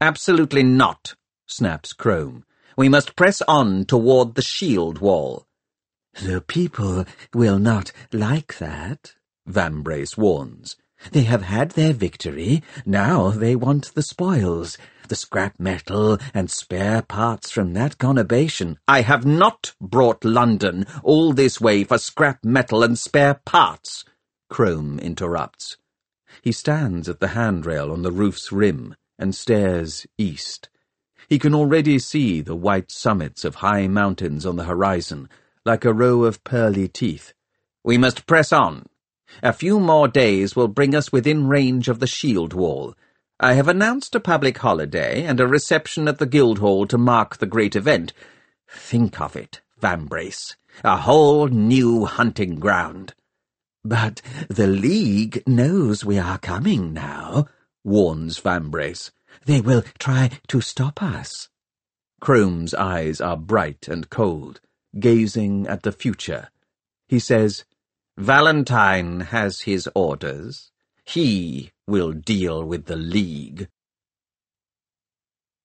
[0.00, 2.44] Absolutely not, snaps Crome.
[2.76, 5.48] We must press on toward the shield wall.
[6.22, 9.14] The people will not like that,
[9.48, 10.76] Vambrace warns.
[11.12, 14.76] They have had their victory, now they want the spoils,
[15.08, 18.76] the scrap metal and spare parts from that conurbation.
[18.86, 24.04] I have not brought London all this way for scrap metal and spare parts,
[24.50, 25.76] Crome interrupts.
[26.42, 30.68] He stands at the handrail on the roof's rim and stares east.
[31.28, 35.28] He can already see the white summits of high mountains on the horizon,
[35.64, 37.34] like a row of pearly teeth.
[37.84, 38.86] We must press on.
[39.42, 42.94] A few more days will bring us within range of the shield wall.
[43.40, 47.46] I have announced a public holiday and a reception at the Guildhall to mark the
[47.46, 48.12] great event.
[48.68, 50.56] Think of it, Vambrace.
[50.82, 53.14] A whole new hunting ground.
[53.84, 57.46] But the League knows we are coming now,
[57.84, 59.10] warns Vambrace.
[59.44, 61.48] They will try to stop us.
[62.20, 64.60] Crome's eyes are bright and cold,
[64.98, 66.48] gazing at the future.
[67.06, 67.64] He says,
[68.18, 70.72] Valentine has his orders.
[71.04, 73.68] He will deal with the League.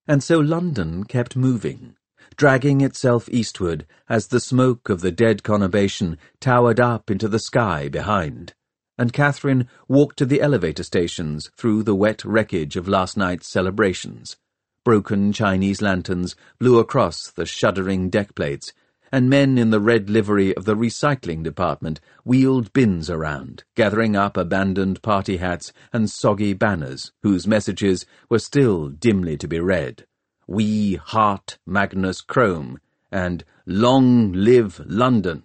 [0.07, 1.95] And so London kept moving,
[2.35, 7.89] dragging itself eastward as the smoke of the dead conurbation towered up into the sky
[7.89, 8.53] behind,
[8.99, 14.37] and Catherine walked to the elevator stations through the wet wreckage of last night's celebrations.
[14.85, 18.73] Broken Chinese lanterns blew across the shuddering deck plates,
[19.13, 24.35] and men in the red livery of the recycling department wheeled bins around, gathering up
[24.35, 30.07] abandoned party hats and soggy banners whose messages were still dimly to be read.
[30.47, 32.79] We heart Magnus Crome
[33.11, 35.43] and Long live London.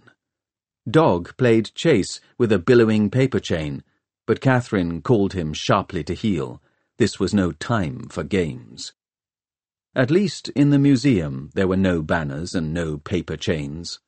[0.91, 3.85] Dog played chase with a billowing paper chain,
[4.27, 6.63] but Catherine called him sharply to heel.
[6.97, 8.95] This was no time for games.
[9.99, 13.99] At least in the museum there were no banners and no paper chains.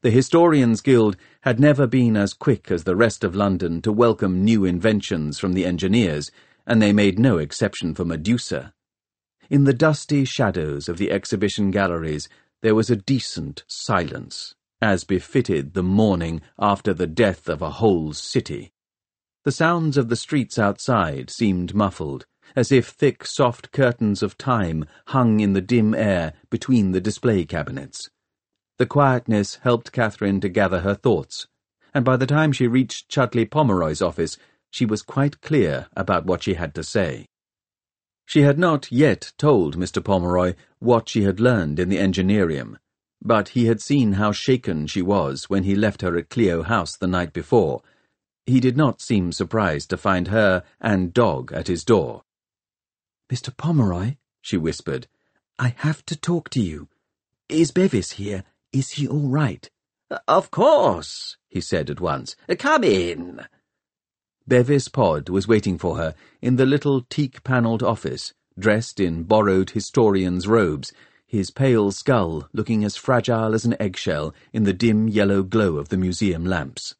[0.00, 4.42] The Historians Guild had never been as quick as the rest of London to welcome
[4.42, 6.30] new inventions from the engineers,
[6.66, 8.72] and they made no exception for Medusa.
[9.50, 12.30] In the dusty shadows of the exhibition galleries
[12.62, 18.14] there was a decent silence, as befitted the morning after the death of a whole
[18.14, 18.72] city.
[19.44, 22.24] The sounds of the streets outside seemed muffled,
[22.56, 27.44] as if thick, soft curtains of time hung in the dim air between the display
[27.44, 28.10] cabinets.
[28.78, 31.46] The quietness helped Catherine to gather her thoughts,
[31.92, 34.36] and by the time she reached Chudley Pomeroy's office,
[34.70, 37.26] she was quite clear about what she had to say.
[38.26, 40.04] She had not yet told Mr.
[40.04, 42.76] Pomeroy what she had learned in the engineerium,
[43.22, 46.96] but he had seen how shaken she was when he left her at Clio House
[46.96, 47.82] the night before.
[48.46, 52.22] He did not seem surprised to find her and Dog at his door.
[53.30, 53.54] Mr.
[53.54, 55.06] Pomeroy, she whispered,
[55.58, 56.88] I have to talk to you.
[57.48, 58.44] Is Bevis here?
[58.72, 59.68] Is he all right?
[60.26, 62.36] Of course, he said at once.
[62.58, 63.40] Come in.
[64.46, 70.48] Bevis Pod was waiting for her in the little teak-panelled office, dressed in borrowed historian's
[70.48, 70.92] robes,
[71.26, 75.90] his pale skull looking as fragile as an eggshell in the dim yellow glow of
[75.90, 76.94] the museum lamps.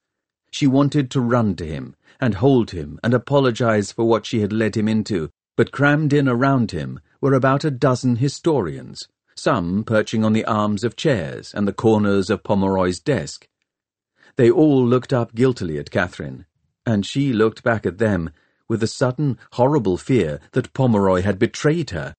[0.50, 4.52] She wanted to run to him and hold him and apologize for what she had
[4.52, 10.24] led him into, but crammed in around him were about a dozen historians, some perching
[10.24, 13.48] on the arms of chairs and the corners of Pomeroy's desk.
[14.36, 16.46] They all looked up guiltily at Catherine,
[16.86, 18.30] and she looked back at them
[18.68, 22.14] with a sudden, horrible fear that Pomeroy had betrayed her.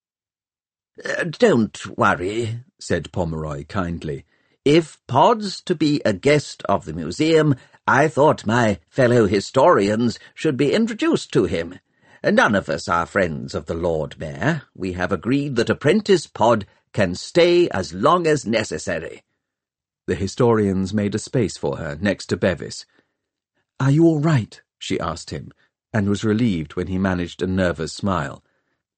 [1.01, 4.25] Uh, don't worry, said Pomeroy kindly.
[4.65, 7.55] If Pod's to be a guest of the museum,
[7.87, 11.79] I thought my fellow historians should be introduced to him.
[12.23, 14.63] None of us are friends of the Lord Mayor.
[14.75, 19.23] We have agreed that Apprentice Pod can stay as long as necessary.
[20.05, 22.85] The historians made a space for her next to Bevis.
[23.79, 24.61] Are you all right?
[24.77, 25.53] she asked him,
[25.93, 28.43] and was relieved when he managed a nervous smile.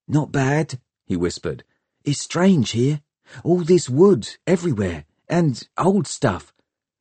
[0.08, 1.64] Not bad, he whispered.
[2.04, 3.02] It's strange here.
[3.44, 6.54] All this wood everywhere, and old stuff.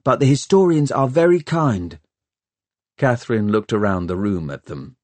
[0.05, 1.99] But the historians are very kind.
[2.99, 4.97] Catherine looked around the room at them.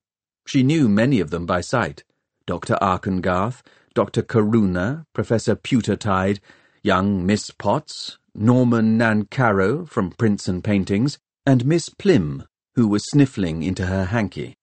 [0.46, 2.04] She knew many of them by sight.
[2.46, 2.78] Dr.
[2.80, 3.62] Arkengarth,
[3.94, 4.22] Dr.
[4.22, 6.38] Karuna, Professor Pewtertide,
[6.82, 13.64] young Miss Potts, Norman Nancarrow from Prints and Paintings, and Miss Plim, who was sniffling
[13.64, 14.56] into her hanky.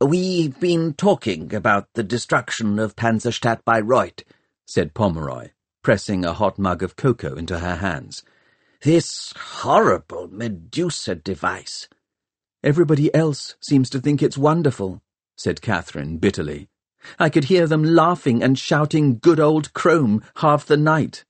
[0.00, 4.24] We've been talking about the destruction of Panzerstadt Bayreuth,
[4.66, 5.50] said Pomeroy,
[5.82, 8.24] pressing a hot mug of cocoa into her hands.
[8.82, 11.88] This horrible Medusa device.
[12.64, 15.02] Everybody else seems to think it's wonderful,
[15.36, 16.68] said Catherine bitterly.
[17.18, 21.24] I could hear them laughing and shouting good old Crome half the night.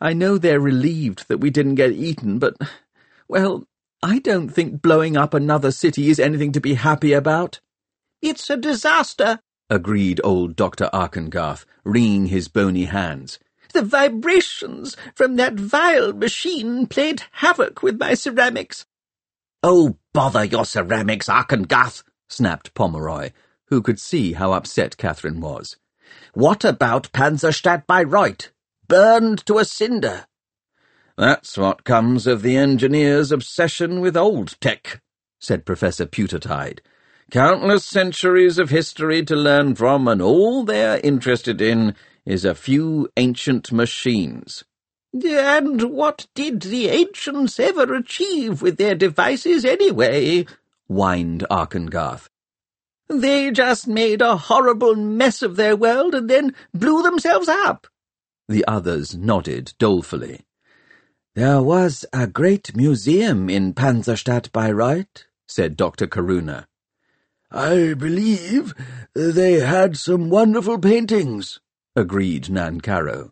[0.00, 2.56] I know they're relieved that we didn't get eaten, but,
[3.28, 3.64] well,
[4.02, 7.60] I don't think blowing up another city is anything to be happy about.
[8.20, 9.40] It's a disaster,
[9.70, 10.90] agreed old Dr.
[10.92, 13.38] Arkengarth, wringing his bony hands.
[13.72, 18.86] The vibrations from that vile machine played havoc with my ceramics.
[19.62, 23.30] Oh, bother your ceramics, Arkengarth, snapped Pomeroy,
[23.66, 25.76] who could see how upset Catherine was.
[26.34, 28.50] What about Panzerstadt Bayreuth?
[28.88, 30.26] Burned to a cinder.
[31.16, 35.00] That's what comes of the engineer's obsession with old tech,
[35.38, 36.80] said Professor Pewtertide.
[37.30, 41.94] Countless centuries of history to learn from, and all they're interested in
[42.26, 44.64] is a few ancient machines.
[45.14, 50.46] And what did the ancients ever achieve with their devices anyway?
[50.86, 52.28] Whined Arkengarth.
[53.08, 57.86] They just made a horrible mess of their world and then blew themselves up.
[58.48, 60.40] The others nodded dolefully.
[61.34, 66.06] There was a great museum in Panzerstadt Bayreuth, said Dr.
[66.06, 66.66] Karuna.
[67.50, 68.74] I believe
[69.14, 71.60] they had some wonderful paintings,
[71.94, 73.30] agreed Nancarrow.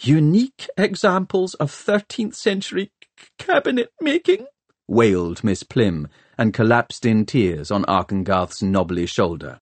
[0.00, 2.90] Unique examples of 13th century
[3.38, 4.46] cabinet making,
[4.88, 6.08] wailed Miss Plim,
[6.40, 9.60] and collapsed in tears on Arkengarth's knobbly shoulder.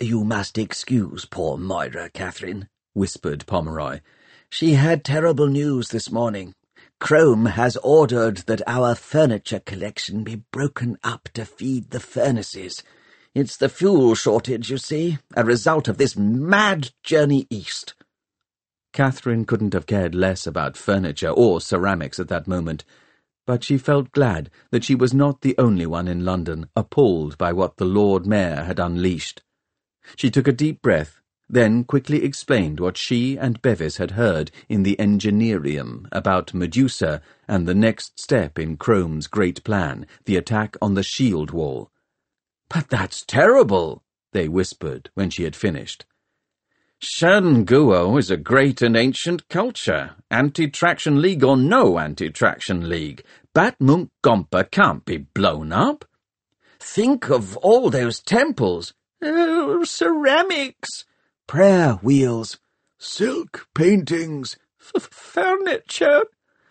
[0.00, 4.00] You must excuse poor Moira, Catherine, whispered Pomeroy.
[4.50, 6.54] She had terrible news this morning.
[6.98, 12.82] Crome has ordered that our furniture collection be broken up to feed the furnaces.
[13.32, 17.94] It's the fuel shortage, you see, a result of this mad journey east.
[18.92, 22.84] Catherine couldn't have cared less about furniture or ceramics at that moment,
[23.46, 27.52] but she felt glad that she was not the only one in London appalled by
[27.52, 29.42] what the Lord Mayor had unleashed.
[30.16, 34.84] She took a deep breath, then quickly explained what she and Bevis had heard in
[34.84, 40.94] the Engineerium about Medusa and the next step in Crome's great plan, the attack on
[40.94, 41.90] the shield wall.
[42.68, 46.06] But that's terrible, they whispered when she had finished.
[47.04, 53.24] Shan Guo is a great and ancient culture, anti-traction league or no anti-traction league.
[53.52, 56.04] Bat Gompa can't be blown up.
[56.78, 58.94] Think of all those temples.
[59.20, 61.04] Oh, ceramics.
[61.48, 62.60] Prayer wheels.
[62.98, 64.56] Silk paintings.
[64.94, 66.22] F furniture.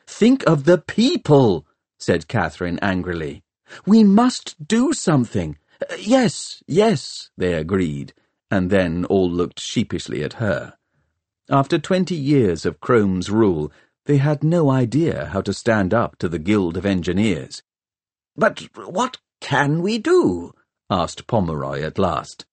[0.07, 1.67] Think of the people,
[1.99, 3.43] said Catherine angrily.
[3.85, 5.57] We must do something.
[5.81, 8.13] Uh, yes, yes, they agreed
[8.51, 10.75] and then all looked sheepishly at her.
[11.49, 13.71] After twenty years of Crome's rule,
[14.05, 17.63] they had no idea how to stand up to the Guild of Engineers.
[18.35, 20.53] But what can we do?
[20.89, 22.45] asked Pomeroy at last.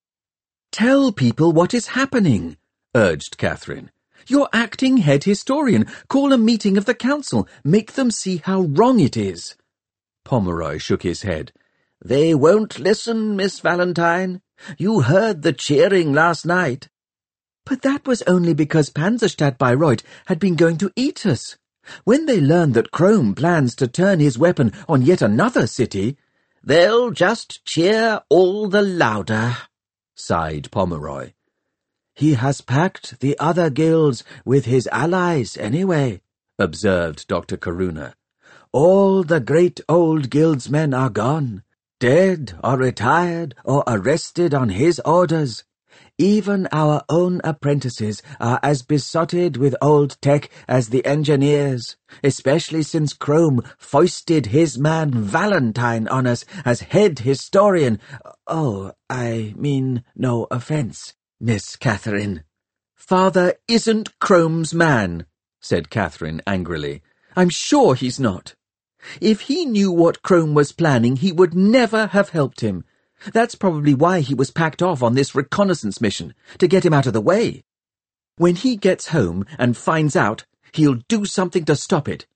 [0.70, 2.56] Tell people what is happening,
[2.94, 3.90] urged Catherine.
[4.26, 5.86] You're acting head historian.
[6.08, 7.48] Call a meeting of the council.
[7.64, 9.56] Make them see how wrong it is.
[10.24, 11.52] Pomeroy shook his head.
[12.04, 14.40] They won't listen, Miss Valentine.
[14.76, 16.88] You heard the cheering last night.
[17.64, 21.56] But that was only because Panzerstadt Bayreuth had been going to eat us.
[22.04, 26.16] When they learn that Crome plans to turn his weapon on yet another city,
[26.62, 29.56] they'll just cheer all the louder,
[30.14, 31.32] sighed Pomeroy.
[32.14, 36.20] He has packed the other guilds with his allies anyway,
[36.58, 37.56] observed Dr.
[37.56, 38.14] Karuna.
[38.72, 41.62] All the great old guildsmen are gone,
[41.98, 45.64] dead or retired or arrested on his orders.
[46.16, 53.12] Even our own apprentices are as besotted with old tech as the engineers, especially since
[53.12, 58.00] Crome foisted his man Valentine on us as head historian.
[58.46, 62.42] Oh, I mean no offence, Miss Catherine.
[62.96, 65.24] Father isn't Crome's man,
[65.60, 67.00] said Catherine angrily.
[67.36, 68.54] I'm sure he's not.
[69.20, 72.84] If he knew what Crome was planning, he would never have helped him.
[73.32, 77.06] That's probably why he was packed off on this reconnaissance mission, to get him out
[77.06, 77.64] of the way.
[78.36, 82.26] When he gets home and finds out, he'll do something to stop it.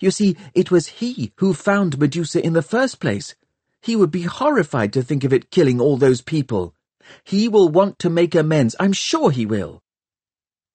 [0.00, 3.34] You see, it was he who found Medusa in the first place.
[3.80, 6.74] He would be horrified to think of it killing all those people.
[7.24, 9.82] He will want to make amends, I'm sure he will.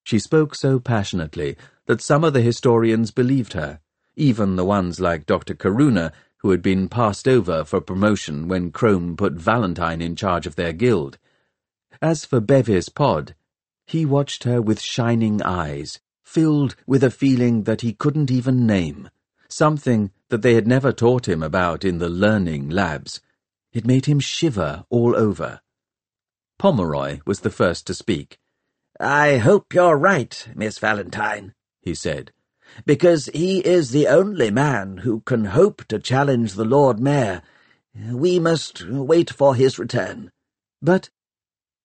[0.04, 3.80] She spoke so passionately that some of the historians believed her,
[4.18, 5.53] even the ones like Dr.
[5.53, 10.55] Karuna, who had been passed over for promotion when Crome put Valentine in charge of
[10.55, 11.18] their guild.
[12.01, 13.36] As for Bevis Pod,
[13.86, 19.09] he watched her with shining eyes, filled with a feeling that he couldn't even name,
[19.47, 23.22] something that they had never taught him about in the learning labs.
[23.72, 25.61] It made him shiver all over.
[26.59, 28.39] Pomeroy was the first to speak.
[28.99, 32.32] I hope you're right, Miss Valentine, he said
[32.86, 37.41] because he is the only man who can hope to challenge the Lord Mayor.
[38.11, 40.32] We must wait for his return.
[40.82, 41.09] But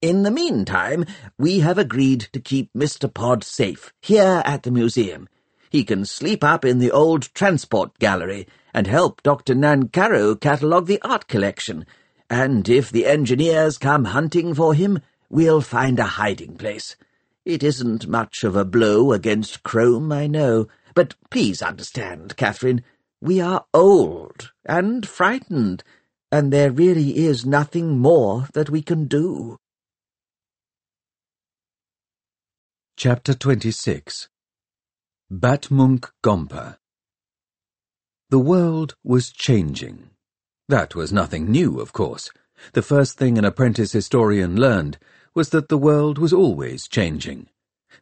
[0.03, 1.07] in the meantime,
[1.39, 3.12] we have agreed to keep Mr.
[3.12, 5.28] Pod safe here at the museum.
[5.70, 9.55] He can sleep up in the old transport gallery and help Dr.
[9.55, 11.87] Nancarrow catalogue the art collection.
[12.28, 16.97] And if the engineers come hunting for him, we'll find a hiding place.
[17.45, 22.84] It isn't much of a blow against Crome, I know, but please understand, Catherine,
[23.20, 25.82] we are old and frightened,
[26.30, 29.57] and there really is nothing more that we can do.
[32.97, 34.28] Chapter 26
[35.32, 36.76] Batmunkh Gompa
[38.30, 40.11] The world was changing.
[40.68, 42.30] That was nothing new, of course.
[42.74, 44.99] The first thing an apprentice historian learned
[45.35, 47.49] was that the world was always changing.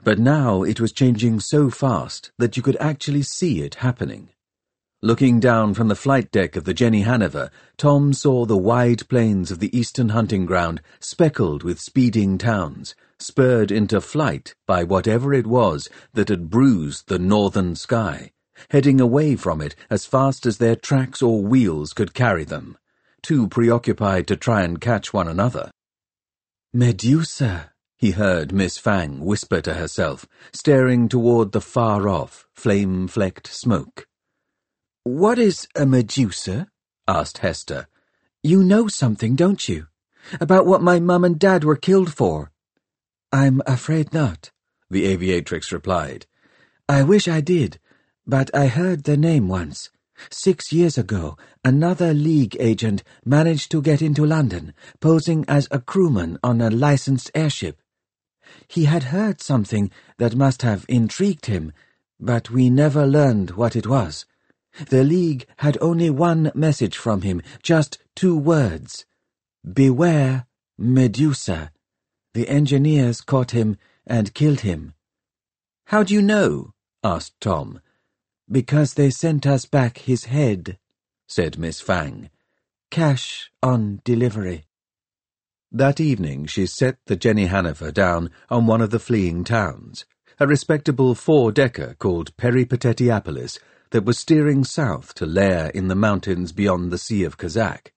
[0.02, 4.30] But now it was changing so fast that you could actually see it happening.
[5.02, 9.50] Looking down from the flight deck of the Jenny Haniver, Tom saw the wide plains
[9.50, 15.46] of the eastern hunting ground speckled with speeding towns, spurred into flight by whatever it
[15.46, 18.32] was that had bruised the northern sky,
[18.70, 22.76] heading away from it as fast as their tracks or wheels could carry them,
[23.22, 25.70] too preoccupied to try and catch one another.
[26.72, 34.06] Medusa, he heard Miss Fang whisper to herself, staring toward the far-off, flame-flecked smoke.
[35.02, 36.68] What is a Medusa?
[37.08, 37.88] asked Hester.
[38.44, 39.88] You know something, don't you?
[40.40, 42.52] About what my mum and dad were killed for.
[43.32, 44.52] I'm afraid not,
[44.88, 46.26] the aviatrix replied.
[46.88, 47.80] I wish I did,
[48.28, 49.90] but I heard the name once.
[50.30, 56.38] Six years ago, another League agent managed to get into London, posing as a crewman
[56.42, 57.80] on a licensed airship.
[58.68, 61.72] He had heard something that must have intrigued him,
[62.18, 64.26] but we never learned what it was.
[64.88, 69.06] The League had only one message from him, just two words.
[69.70, 70.46] Beware,
[70.78, 71.70] Medusa.
[72.34, 74.94] The engineers caught him and killed him.
[75.86, 76.72] How do you know?
[77.02, 77.80] asked Tom.
[78.50, 80.78] Because they sent us back his head,
[81.28, 82.30] said Miss Fang.
[82.90, 84.64] Cash on delivery.
[85.70, 90.04] That evening she set the Jenny Haniver down on one of the fleeing towns,
[90.40, 96.90] a respectable four-decker called Peripatetiapolis that was steering south to lair in the mountains beyond
[96.90, 97.92] the Sea of Khazak.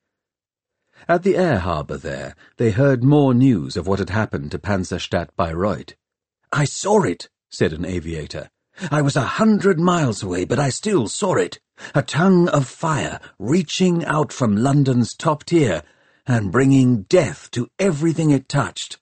[1.07, 5.29] At the air harbour there, they heard more news of what had happened to Panzerstadt
[5.35, 5.95] Bayreuth.
[6.51, 8.51] I saw it, said an aviator.
[8.91, 11.59] I was a hundred miles away, but I still saw it.
[11.95, 15.83] A tongue of fire reaching out from London's top tier
[16.25, 18.99] and bringing death to everything it touched.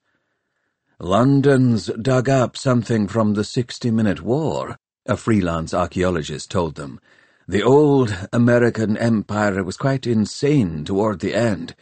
[0.99, 6.99] London's dug up something from the Sixty-Minute War, a freelance archaeologist told them.
[7.47, 11.75] The old American Empire was quite insane toward the end.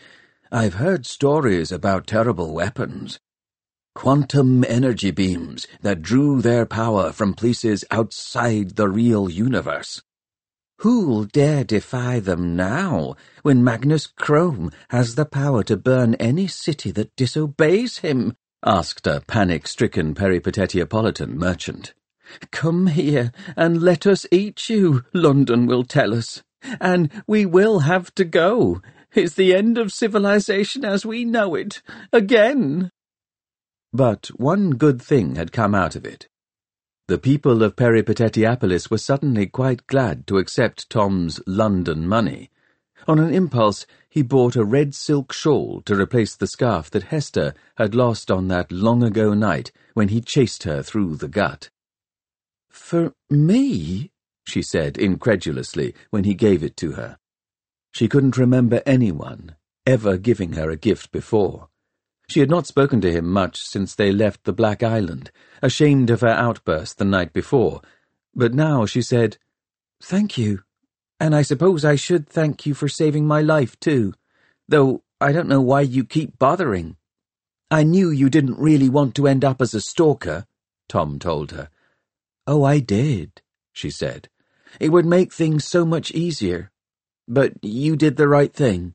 [0.52, 3.20] I've heard stories about terrible weapons.
[4.00, 10.02] Quantum energy beams that drew their power from places outside the real universe.
[10.78, 16.92] Who'll dare defy them now, when Magnus Crome has the power to burn any city
[16.92, 18.38] that disobeys him?
[18.66, 21.94] asked a panic-stricken Peripatetiopolitan merchant.
[22.52, 26.42] Come here and let us eat you, London will tell us.
[26.80, 28.82] And we will have to go.
[29.14, 31.82] It's the end of civilization as we know it.
[32.14, 32.92] Again.
[33.92, 36.28] But one good thing had come out of it.
[37.08, 42.52] The people of Peripatetiapolis were suddenly quite glad to accept Tom's London money.
[43.08, 47.56] On an impulse, he bought a red silk shawl to replace the scarf that Hester
[47.78, 51.72] had lost on that long-ago night when he chased her through the gut.
[52.70, 54.12] For me?
[54.46, 57.18] she said incredulously when he gave it to her.
[57.92, 59.56] She couldn't remember anyone
[59.88, 61.69] ever giving her a gift before.
[62.30, 65.32] She had not spoken to him much since they left the Black Island,
[65.64, 67.82] ashamed of her outburst the night before,
[68.36, 69.38] but now she said,
[70.02, 70.62] Thank you,
[71.20, 74.14] and I suppose I should thank you for saving my life, too,
[74.68, 76.98] though I don't know why you keep bothering.
[77.72, 80.46] I knew you didn't really want to end up as a stalker,
[80.88, 81.70] Tom told her.
[82.46, 83.42] Oh, I did,
[83.74, 84.30] she said.
[84.80, 86.70] It would make things so much easier.
[87.28, 88.94] But you did the right thing.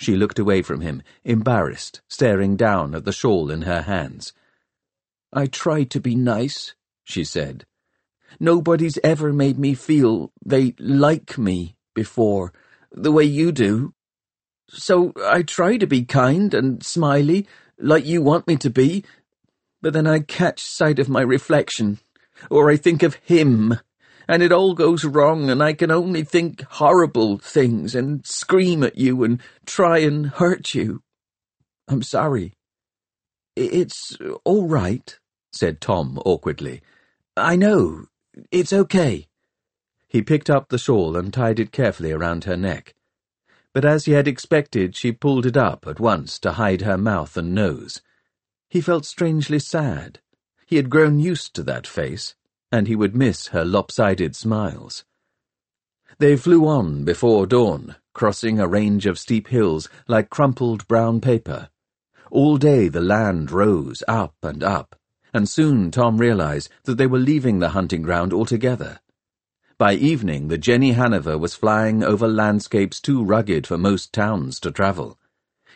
[0.00, 4.32] She looked away from him, embarrassed, staring down at the shawl in her hands.
[5.30, 6.74] I tried to be nice,
[7.04, 7.66] she said.
[8.40, 12.54] Nobody's ever made me feel they like me before,
[12.90, 13.92] the way you do.
[14.70, 17.46] So I try to be kind and smiley,
[17.78, 19.04] like you want me to be,
[19.82, 21.98] but then I catch sight of my reflection,
[22.50, 23.78] or I think of him
[24.30, 28.96] and it all goes wrong, and I can only think horrible things and scream at
[28.96, 31.02] you and try and hurt you.
[31.88, 32.52] I'm sorry.
[33.56, 35.18] It's all right,
[35.52, 36.80] said Tom awkwardly.
[37.36, 38.04] I know.
[38.52, 39.26] It's okay.
[40.06, 42.94] He picked up the shawl and tied it carefully around her neck.
[43.74, 47.36] But as he had expected, she pulled it up at once to hide her mouth
[47.36, 48.00] and nose.
[48.68, 50.20] He felt strangely sad.
[50.66, 52.36] He had grown used to that face
[52.72, 55.04] and he would miss her lopsided smiles.
[56.18, 61.70] They flew on before dawn, crossing a range of steep hills like crumpled brown paper.
[62.30, 64.96] All day the land rose up and up,
[65.32, 69.00] and soon Tom realized that they were leaving the hunting ground altogether.
[69.78, 74.70] By evening, the Jenny Haniver was flying over landscapes too rugged for most towns to
[74.70, 75.18] travel.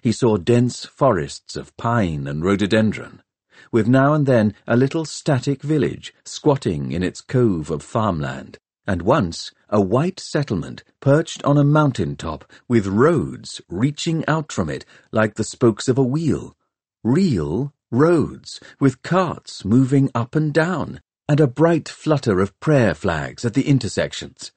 [0.02, 3.22] He saw dense forests of pine and rhododendron,
[3.70, 9.02] with now and then a little static village squatting in its cove of farmland, and
[9.02, 14.84] once a white settlement perched on a mountain top with roads reaching out from it
[15.12, 16.54] like the spokes of a wheel.
[17.02, 23.44] Real roads, with carts moving up and down, and a bright flutter of prayer flags
[23.44, 24.52] at the intersections.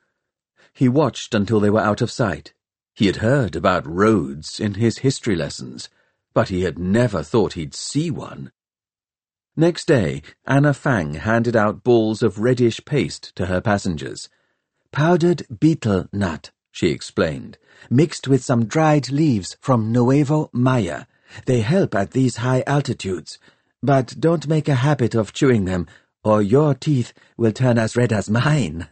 [0.73, 2.53] He watched until they were out of sight.
[2.93, 5.89] He had heard about roads in his history lessons,
[6.33, 8.51] but he had never thought he'd see one.
[9.59, 14.29] Next day, Anna Fang handed out balls of reddish paste to her passengers.
[14.91, 17.57] Powdered betel nut, she explained,
[17.89, 21.05] mixed with some dried leaves from Nuevo Maya.
[21.47, 23.39] They help at these high altitudes,
[23.81, 25.87] but don't make a habit of chewing them,
[26.23, 28.87] or your teeth will turn as red as mine.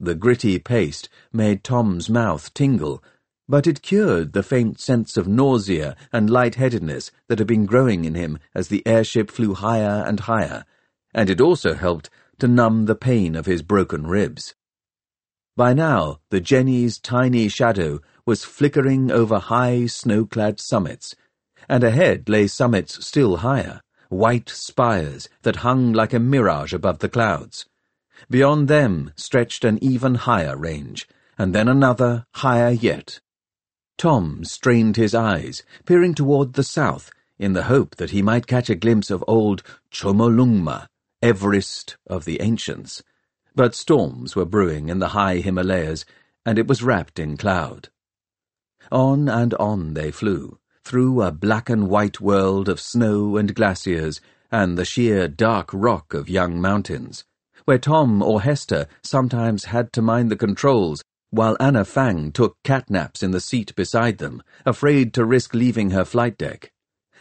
[0.00, 3.04] The gritty paste made Tom's mouth tingle,
[3.50, 8.14] but it cured the faint sense of nausea and lightheadedness that had been growing in
[8.14, 10.64] him as the airship flew higher and higher,
[11.12, 14.54] and it also helped to numb the pain of his broken ribs.
[15.56, 21.16] By now, the Jenny's tiny shadow was flickering over high snow-clad summits,
[21.68, 23.80] and ahead lay summits still higher,
[24.10, 27.66] white spires that hung like a mirage above the clouds.
[28.30, 33.18] Beyond them stretched an even higher range, and then another higher yet.
[34.00, 38.70] Tom strained his eyes, peering toward the south, in the hope that he might catch
[38.70, 40.86] a glimpse of old Chomolungma,
[41.20, 43.02] Everest of the ancients.
[43.54, 46.06] But storms were brewing in the high Himalayas,
[46.46, 47.90] and it was wrapped in cloud.
[48.90, 54.22] On and on they flew, through a black and white world of snow and glaciers
[54.50, 57.26] and the sheer dark rock of young mountains,
[57.66, 63.22] where Tom or Hester sometimes had to mind the controls while Anna Fang took catnaps
[63.22, 66.72] in the seat beside them, afraid to risk leaving her flight deck.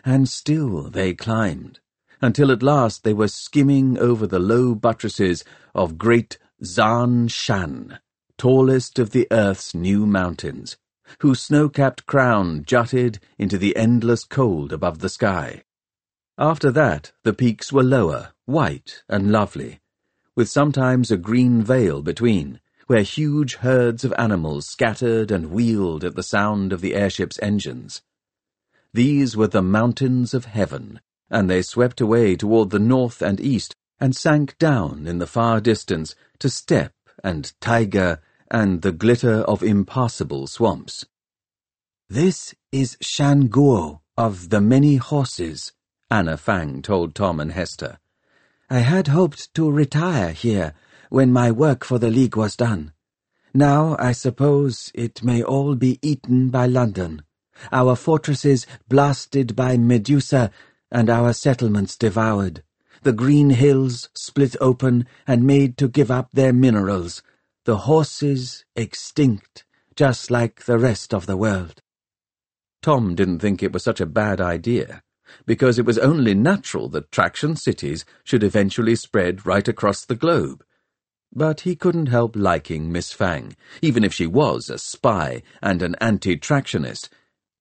[0.03, 1.80] And still they climbed.
[2.22, 5.43] until at last they were skimming over the low buttresses
[5.74, 7.99] of great Zhan Shan,
[8.38, 10.78] tallest of the earth's new mountains,
[11.20, 15.64] whose snow-capped crown jutted into the endless cold above the sky.
[16.38, 19.80] After that, the peaks were lower, white and lovely,
[20.36, 26.15] with sometimes a green veil between, where huge herds of animals scattered and wheeled at
[26.15, 28.01] the sound of the airship's engines.
[28.91, 33.75] These were the mountains of heaven, and they swept away toward the north and east
[33.99, 39.61] and sank down in the far distance to steppe and taiga and the glitter of
[39.61, 41.05] impassable swamps.
[42.09, 45.73] This is Shanguo of the many horses,
[46.09, 47.99] Anna Fang told Tom and Hester.
[48.67, 50.73] I had hoped to retire here
[51.10, 52.93] when my work for the League was done.
[53.53, 57.24] Now I suppose it may all be eaten by London,
[57.72, 60.51] our fortresses blasted by Medusa
[60.91, 62.64] and our settlements devoured,
[63.03, 67.22] the green hills split open and made to give up their minerals,
[67.66, 71.82] the horses extinct, just like the rest of the world.
[72.82, 75.03] Tom didn't think it was such a bad idea,
[75.45, 80.64] because it was only natural that traction cities should eventually spread right across the globe.
[81.34, 85.95] But he couldn't help liking Miss Fang, even if she was a spy and an
[86.01, 87.09] anti-tractionist,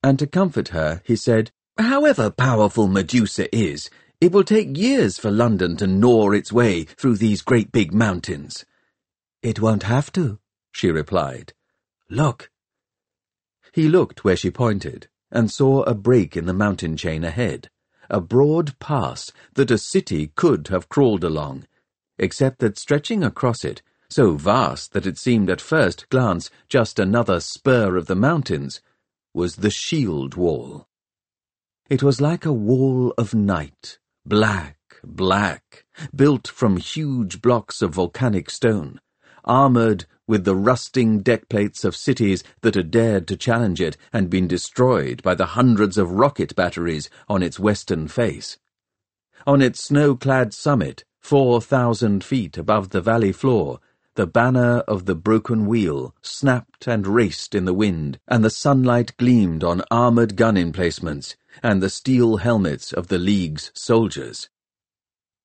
[0.03, 3.91] and to comfort her he said, However powerful Medusa is,
[4.21, 8.65] it will take years for London to gnaw its way through these great big mountains.
[9.43, 10.41] It won't have to,
[10.73, 11.53] she replied.
[12.11, 12.51] Look.
[13.73, 17.71] He looked where she pointed, and saw a break in the mountain chain ahead,
[18.11, 21.67] a broad pass that a city could have crawled along,
[22.19, 27.41] except that stretching across it, so vast that it seemed at first glance just another
[27.41, 28.81] spur of the mountains,
[29.35, 30.89] was the shield wall.
[31.89, 38.51] It was like a wall of night, black, black, built from huge blocks of volcanic
[38.51, 39.01] stone,
[39.45, 44.29] armoured with the rusting deck plates of cities that had dared to challenge it and
[44.29, 48.59] been destroyed by the hundreds of rocket batteries on its western face.
[49.47, 53.79] On its snow-clad summit, four thousand feet above the valley floor,
[54.15, 59.15] the banner of the broken wheel snapped and raced in the wind, and the sunlight
[59.19, 64.49] gleamed on armoured gun emplacements and the steel helmets of the League's soldiers.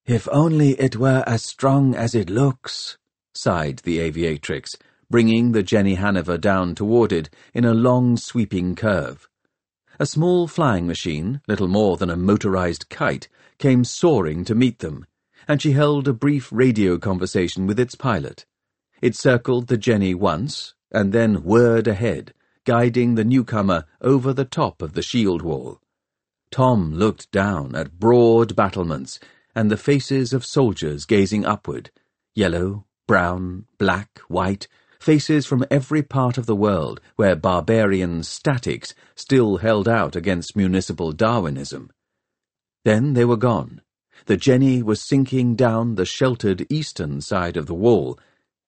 [0.06, 2.98] If only it were as strong as it looks,
[3.34, 4.78] sighed the aviatrix,
[5.10, 9.28] bringing the Jenny Haniver down toward it in a long sweeping curve.
[10.00, 13.28] A small flying machine, little more than a motorized kite,
[13.58, 15.06] came soaring to meet them,
[15.48, 18.46] and she held a brief radio conversation with its pilot.
[19.02, 22.34] It circled the Jenny once, and then whirred ahead,
[22.66, 25.80] guiding the newcomer over the top of the shield wall.
[26.52, 29.20] Tom looked down at broad battlements
[29.56, 31.92] and the faces of soldiers gazing upward,
[32.36, 34.68] yellow, brown, black, white,
[35.00, 41.12] faces from every part of the world where barbarian statics still held out against municipal
[41.12, 41.92] Darwinism.
[42.86, 43.82] Then they were gone.
[44.26, 48.18] The Jenny was sinking down the sheltered eastern side of the wall,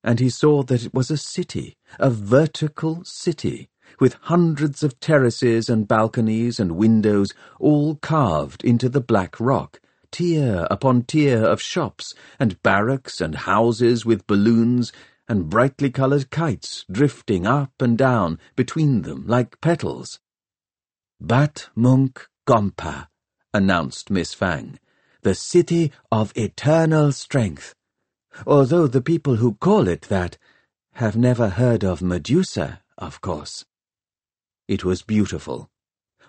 [0.04, 5.70] and he saw that it was a city, a vertical city, with hundreds of terraces
[5.70, 9.80] and balconies and windows all carved into the black rock,
[10.12, 14.92] tier upon tier of shops, and barracks and houses with balloons,
[15.30, 20.20] and brightly coloured kites drifting up and down between them like petals.
[21.24, 23.08] Batmunkh Gompa,
[23.54, 24.78] announced Miss Fang,
[25.26, 27.74] the city of eternal strength,
[28.46, 30.38] although the people who call it that
[30.94, 33.66] have never heard of Medusa, of course.
[34.68, 35.72] It was beautiful.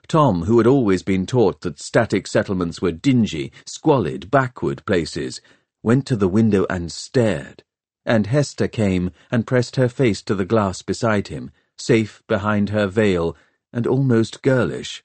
[0.08, 5.42] Tom, who had always been taught that static settlements were dingy, squalid, backward places,
[5.82, 7.64] went to the window and stared,
[8.06, 12.86] and Hester came and pressed her face to the glass beside him, safe behind her
[12.86, 13.36] veil,
[13.74, 15.04] and almost girlish.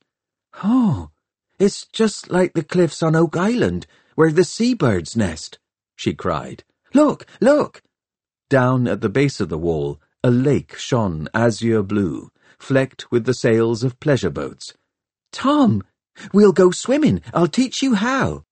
[0.63, 1.09] Oh,
[1.61, 3.85] it's just like the cliffs on Oak Island,
[4.15, 5.59] where the seabirds nest,
[5.95, 6.63] she cried.
[6.93, 7.83] Look, look!
[8.49, 13.35] Down at the base of the wall, a lake shone azure blue, flecked with the
[13.35, 14.73] sails of pleasure boats,
[15.31, 15.83] Tom,
[16.33, 17.21] we'll go swimming.
[17.31, 18.43] I'll teach you how.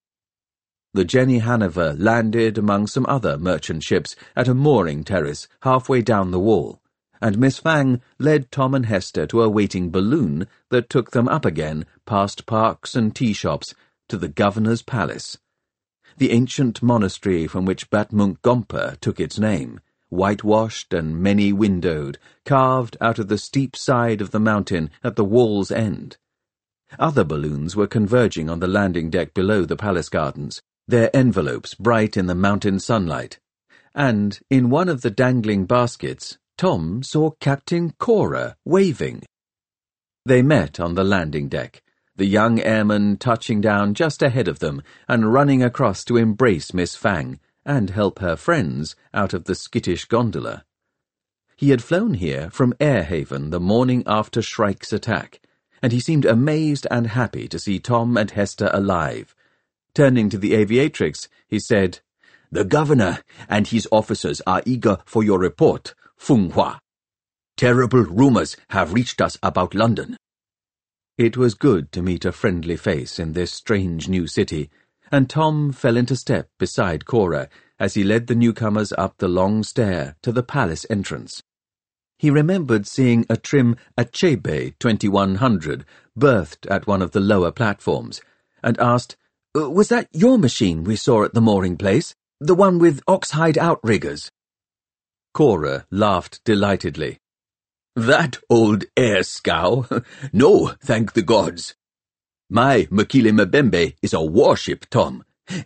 [0.94, 6.32] The Jenny Haniver landed among some other merchant ships at a mooring terrace halfway down
[6.32, 6.80] the wall,
[7.22, 11.46] and Miss Fang led Tom and Hester to a waiting balloon that took them up
[11.46, 13.74] again past parks and tea shops
[14.08, 15.38] to the governor's palace.
[16.18, 23.20] The ancient monastery from which Batmunkh Gompa took its name, whitewashed and many-windowed, carved out
[23.20, 26.18] of the steep side of the mountain at the wall's end.
[26.98, 32.18] Other balloons were converging on the landing deck below the palace gardens, their envelopes bright
[32.18, 33.40] in the mountain sunlight.
[33.94, 39.24] And in one of the dangling baskets, Tom saw Captain Khora waving.
[40.26, 41.82] They met on the landing deck,
[42.18, 46.98] the young airman touching down just ahead of them and running across to embrace Miss
[46.98, 50.66] Fang and help her friends out of the skittish gondola.
[51.56, 55.40] He had flown here from Airhaven the morning after Shrike's attack,
[55.82, 59.34] and he seemed amazed and happy to see Tom and Hester alive.
[59.94, 62.00] Turning to the aviatrix, he said,
[62.52, 66.80] The governor and his officers are eager for your report, Feng Hua.
[67.58, 70.16] Terrible rumors have reached us about London.
[71.18, 74.70] It was good to meet a friendly face in this strange new city,
[75.12, 77.50] and Tom fell into step beside Khora
[77.80, 81.42] as he led the newcomers up the long stair to the palace entrance.
[82.18, 88.22] He remembered seeing a trim Achebe 2100 berthed at one of the lower platforms,
[88.62, 89.16] and asked,
[89.58, 92.14] uh, Was that your machine we saw at the mooring place?
[92.40, 94.30] The one with oxhide outriggers?
[95.36, 97.20] Khora laughed delightedly.
[97.96, 99.86] That old air scow?
[100.34, 101.76] no, thank the gods.
[102.50, 105.24] My Mokele-Mbembe is a warship, Tom.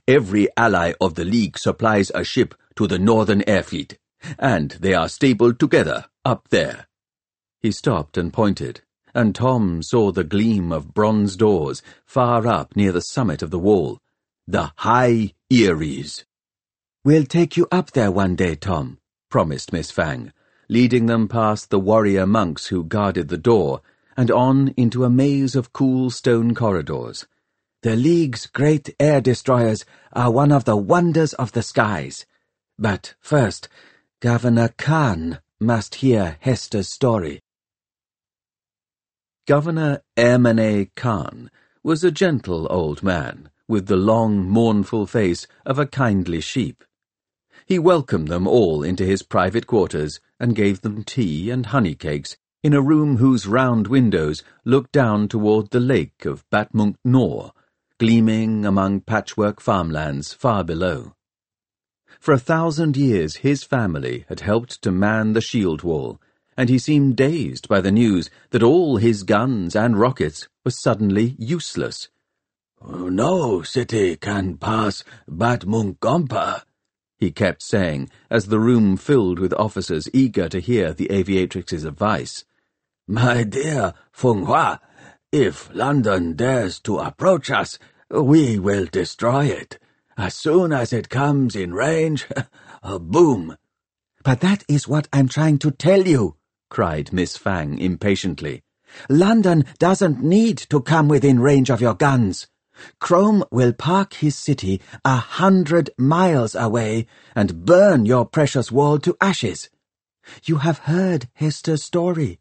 [0.07, 3.97] Every ally of the League supplies a ship to the Northern Air Fleet,
[4.39, 6.87] and they are stabled together up there.
[7.61, 8.81] He stopped and pointed,
[9.13, 13.59] and Tom saw the gleam of bronze doors far up near the summit of the
[13.59, 13.99] wall.
[14.47, 16.25] The High Eyries.
[17.05, 18.97] We'll take you up there one day, Tom,
[19.33, 20.31] promised Miss Fang,
[20.69, 23.81] leading them past the warrior monks who guarded the door
[24.15, 27.25] and on into a maze of cool stone corridors.
[27.81, 32.27] The League's great air destroyers are one of the wonders of the skies.
[32.77, 33.67] But first,
[34.21, 37.39] Governor Khan must hear Hester's story.
[39.47, 41.49] Governor Ermine Khan
[41.81, 46.83] was a gentle old man, with the long, mournful face of a kindly sheep.
[47.65, 52.35] He welcomed them all into his private quarters and gave them tea and honey cakes
[52.63, 57.51] in a room whose round windows looked down toward the lake of Batmunkh Nor,
[57.99, 61.13] gleaming among patchwork farmlands far below.
[62.19, 66.21] For a thousand years his family had helped to man the shield wall,
[66.55, 71.35] and he seemed dazed by the news that all his guns and rockets were suddenly
[71.37, 72.09] useless.
[72.81, 76.63] No city can pass Batmunkh Gompa,
[77.23, 82.43] he kept saying as the room filled with officers eager to hear the aviatrix's advice.
[83.07, 84.81] My dear Feng Hua,
[85.31, 89.79] if London dares to approach us, we will destroy it.
[90.17, 92.27] As soon as it comes in range,
[92.83, 93.55] a boom.
[94.23, 96.35] But that is what I'm trying to tell you,
[96.69, 98.63] cried Miss Fang impatiently.
[99.09, 102.47] London doesn't need to come within range of your guns.
[102.99, 109.17] Crome will park his city a hundred miles away and burn your precious wall to
[109.21, 109.69] ashes.
[110.43, 112.39] You have heard Hester's story.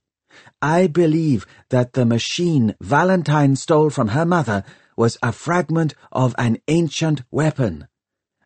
[0.61, 4.65] I believe that the machine Valentine stole from her mother
[4.97, 7.89] was a fragment of an ancient weapon.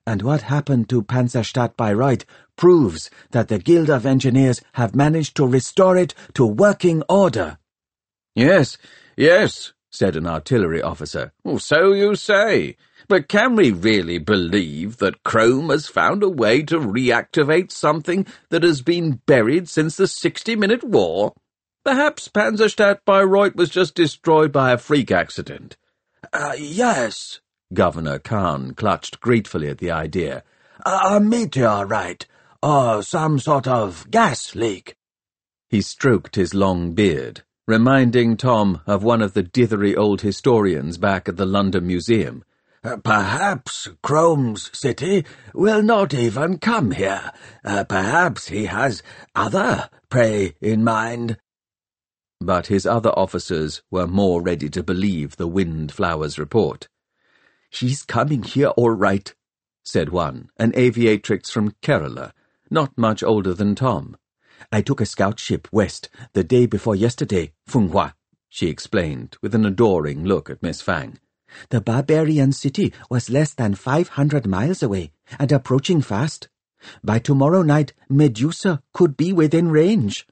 [0.06, 2.24] And what happened to Panzerstadt Bayreuth
[2.56, 7.58] proves that the Guild of Engineers have managed to restore it to working order.
[8.34, 8.78] Yes,
[9.16, 11.32] yes, said an artillery officer.
[11.42, 12.76] Well, so you say.
[13.08, 18.62] But can we really believe that Crome has found a way to reactivate something that
[18.62, 21.32] has been buried since the sixty-minute war?
[21.84, 25.76] Perhaps Panzerstadt Bayreuth was just destroyed by a freak accident.
[26.32, 27.40] Uh, yes,
[27.72, 30.42] Governor Khan clutched gratefully at the idea.
[30.84, 32.26] A meteorite,
[32.60, 34.96] or some sort of gas leak.
[35.68, 41.28] He stroked his long beard, reminding Tom of one of the dithery old historians back
[41.28, 42.44] at the London Museum.
[42.84, 47.32] Uh, perhaps Crome's city will not even come here.
[47.64, 49.02] Uh, perhaps he has
[49.34, 51.36] other prey in mind.
[52.40, 56.86] But his other officers were more ready to believe the Windflower's report.
[57.70, 59.34] She's coming here all right,
[59.84, 62.30] said one, an aviatrix from Kerala,
[62.70, 64.16] not much older than Tom.
[64.72, 68.14] I took a scout ship west the day before yesterday, Feng Hua,
[68.48, 71.18] she explained, with an adoring look at Miss Fang.
[71.70, 76.48] The barbarian city was less than five hundred miles away, and approaching fast.
[77.02, 80.26] By tomorrow night, Medusa could be within range.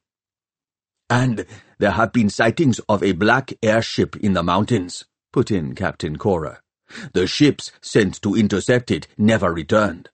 [1.08, 1.46] And
[1.78, 6.58] there have been sightings of a black airship in the mountains, put in Captain Khora.
[7.12, 10.10] The ships sent to intercept it never returned.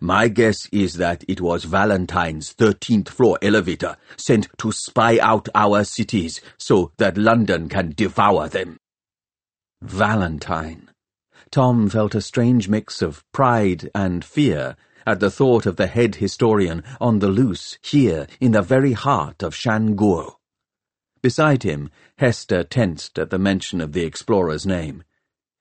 [0.00, 5.84] My guess is that it was Valentine's 13th floor elevator sent to spy out our
[5.84, 8.78] cities so that London can devour them.
[9.82, 10.90] Valentine.
[11.50, 14.76] Tom felt a strange mix of pride and fear
[15.06, 19.42] at the thought of the head historian on the loose here in the very heart
[19.42, 20.36] of Shanguo.
[21.22, 25.02] Beside him, Hester tensed at the mention of the explorer's name.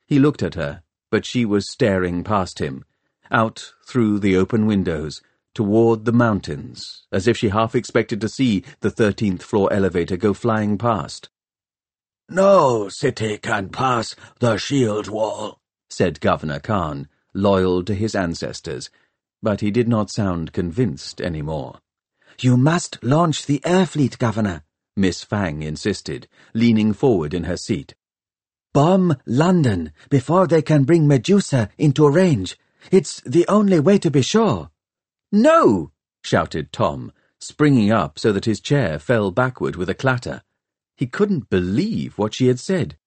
[0.07, 2.85] He looked at her, but she was staring past him,
[3.31, 5.21] out through the open windows,
[5.53, 10.33] toward the mountains, as if she half expected to see the thirteenth floor elevator go
[10.33, 11.29] flying past.
[12.29, 15.59] No city can pass the shield wall,
[15.89, 18.89] said Governor Khan, loyal to his ancestors,
[19.41, 21.79] but he did not sound convinced any more.
[22.39, 24.63] You must launch the air fleet, Governor,
[24.95, 27.95] Miss Fang insisted, leaning forward in her seat.
[28.73, 32.57] Bomb London before they can bring Medusa into range.
[32.91, 34.69] It's the only way to be sure.
[35.31, 35.91] No!
[36.23, 40.41] shouted Tom, springing up so that his chair fell backward with a clatter.
[40.95, 42.97] He couldn't believe what she had said.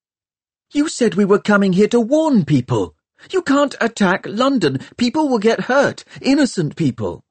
[0.72, 2.94] You said we were coming here to warn people.
[3.30, 4.80] You can't attack London.
[4.96, 6.04] People will get hurt.
[6.20, 7.24] Innocent people.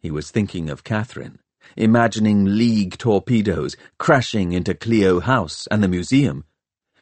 [0.00, 1.38] He was thinking of Catherine,
[1.76, 6.44] imagining League torpedoes crashing into Clio House and the museum.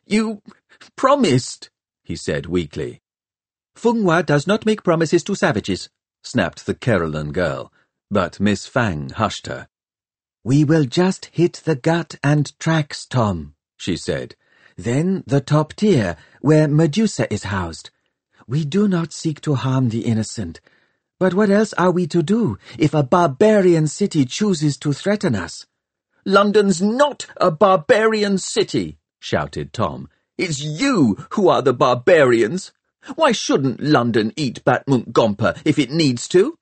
[0.07, 0.43] You
[0.97, 1.71] promised,
[2.03, 3.01] he said weakly.
[3.79, 5.89] Fenghua does not make promises to savages,
[6.25, 7.73] snapped the Caroline girl,
[8.11, 9.69] but Miss Fang hushed her.
[10.43, 14.35] We will just hit the gut and tracks, Tom, she said.
[14.77, 17.91] Then the top tier, where Medusa is housed.
[18.49, 20.61] We do not seek to harm the innocent.
[21.21, 25.67] But what else are we to do if a barbarian city chooses to threaten us?
[26.25, 30.09] London's not a barbarian city, shouted Tom.
[30.37, 32.73] It's you who are the barbarians.
[33.15, 36.59] Why shouldn't London eat Batmunkh if it needs to?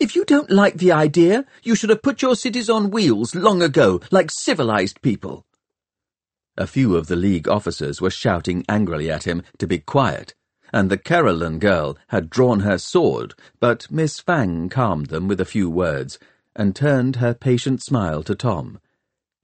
[0.00, 3.62] If you don't like the idea, you should have put your cities on wheels long
[3.62, 5.46] ago, like civilized people.
[6.56, 10.34] A few of the League officers were shouting angrily at him to be quiet,
[10.72, 15.44] and the Caroline girl had drawn her sword, but Miss Fang calmed them with a
[15.44, 16.18] few words,
[16.56, 18.80] and turned her patient smile to Tom.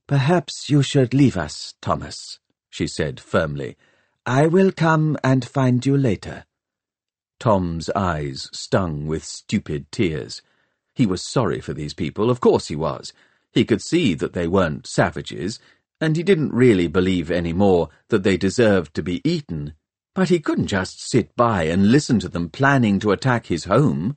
[0.07, 2.39] Perhaps you should leave us, Thomas,
[2.69, 3.77] she said firmly.
[4.25, 6.45] I will come and find you later.
[7.39, 10.41] Tom's eyes stung with stupid tears.
[10.95, 13.11] He was sorry for these people, of course he was.
[13.51, 15.59] He could see that they weren't savages,
[15.99, 19.73] and he didn't really believe any more that they deserved to be eaten,
[20.15, 24.15] but he couldn't just sit by and listen to them planning to attack his home.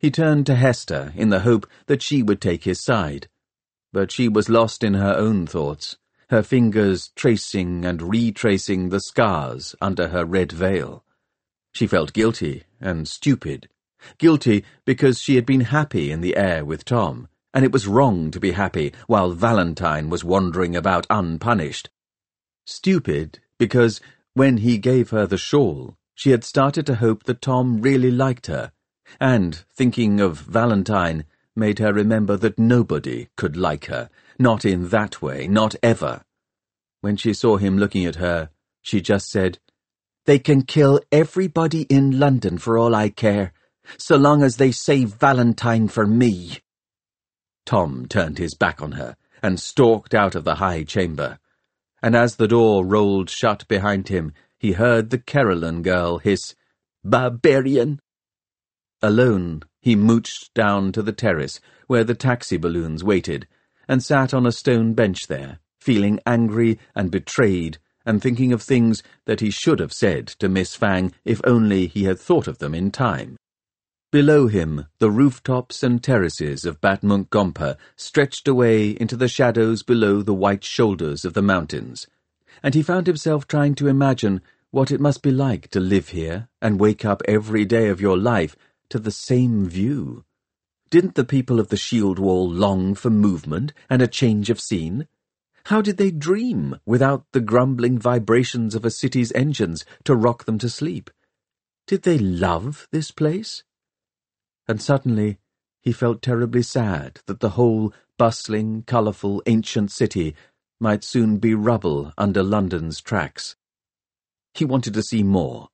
[0.00, 3.28] He turned to Hester in the hope that she would take his side,
[3.92, 5.96] but she was lost in her own thoughts,
[6.28, 11.04] her fingers tracing and retracing the scars under her red veil.
[11.72, 13.68] She felt guilty and stupid.
[14.18, 18.30] Guilty because she had been happy in the air with Tom, and it was wrong
[18.30, 21.90] to be happy while Valentine was wandering about unpunished.
[22.66, 24.00] Stupid because
[24.34, 28.46] when he gave her the shawl, she had started to hope that Tom really liked
[28.46, 28.72] her,
[29.20, 31.24] and, thinking of Valentine,
[31.54, 36.22] made her remember that nobody could like her, not in that way, not ever.
[37.00, 38.50] When she saw him looking at her,
[38.82, 39.58] she just said,
[40.26, 43.52] they can kill everybody in London for all I care,
[43.96, 46.58] so long as they save Valentine for me.
[47.64, 51.38] Tom turned his back on her and stalked out of the high chamber.
[52.02, 56.56] And as the door rolled shut behind him, he heard the Caroline girl hiss,
[57.04, 58.00] Barbarian!
[59.00, 63.46] Alone, he mooched down to the terrace where the taxi balloons waited,
[63.88, 69.02] and sat on a stone bench there, feeling angry and betrayed and thinking of things
[69.26, 72.74] that he should have said to Miss Fang if only he had thought of them
[72.74, 73.36] in time.
[74.12, 80.22] Below him, the rooftops and terraces of Batmunkh Gompa stretched away into the shadows below
[80.22, 82.06] the white shoulders of the mountains,
[82.62, 86.48] and he found himself trying to imagine what it must be like to live here
[86.62, 88.56] and wake up every day of your life
[88.90, 90.24] to the same view.
[90.96, 95.06] Didn't the people of the shield wall long for movement and a change of scene?
[95.64, 100.56] How did they dream without the grumbling vibrations of a city's engines to rock them
[100.56, 101.10] to sleep?
[101.86, 103.62] Did they love this place?
[104.66, 105.36] And suddenly
[105.82, 110.34] he felt terribly sad that the whole bustling, colourful, ancient city
[110.80, 113.54] might soon be rubble under London's tracks.
[114.54, 115.68] He wanted to see more.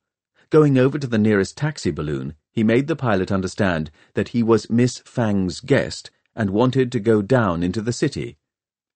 [0.51, 4.71] Going over to the nearest taxi balloon, he made the pilot understand that he was
[4.71, 8.37] Miss Fang's guest and wanted to go down into the city.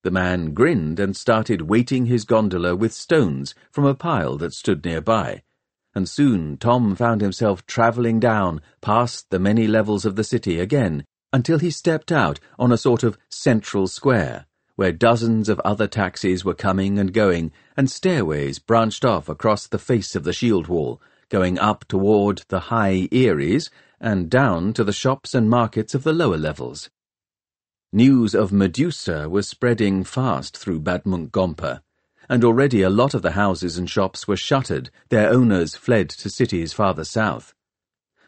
[0.02, 4.84] The man grinned and started weighting his gondola with stones from a pile that stood
[4.84, 5.42] nearby,
[5.94, 11.04] and soon Tom found himself travelling down past the many levels of the city again
[11.32, 14.46] until he stepped out on a sort of central square,
[14.76, 19.78] where dozens of other taxis were coming and going, and stairways branched off across the
[19.78, 23.70] face of the shield wall, going up toward the high Eyries
[24.00, 26.90] and down to the shops and markets of the lower levels.
[27.92, 31.80] News of Medusa was spreading fast through Batmunkh Gompa,
[32.28, 36.28] and already a lot of the houses and shops were shuttered, their owners fled to
[36.28, 37.54] cities farther south.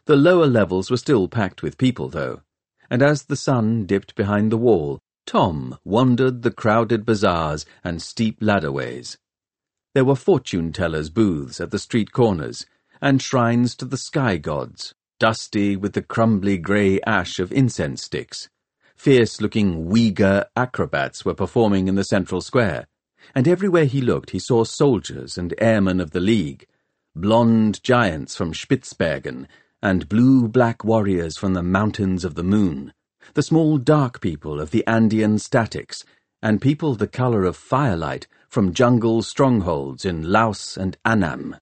[0.06, 2.42] The lower levels were still packed with people, though,
[2.90, 8.38] and as the sun dipped behind the wall, Tom wandered the crowded bazaars and steep
[8.40, 9.18] ladderways.
[9.94, 12.64] There were fortune tellers' booths at the street corners,
[13.00, 18.48] and shrines to the sky gods, dusty with the crumbly grey ash of incense sticks.
[18.96, 22.86] Fierce-looking Uyghur acrobats were performing in the central square,
[23.34, 26.66] and everywhere he looked he saw soldiers and airmen of the League,
[27.14, 29.46] blonde giants from Spitzbergen,
[29.82, 32.92] and blue-black warriors from the Mountains of the Moon,
[33.34, 36.04] the small dark people of the Andean Statics,
[36.42, 41.56] and people the colour of firelight from jungle strongholds in Laos and Annam.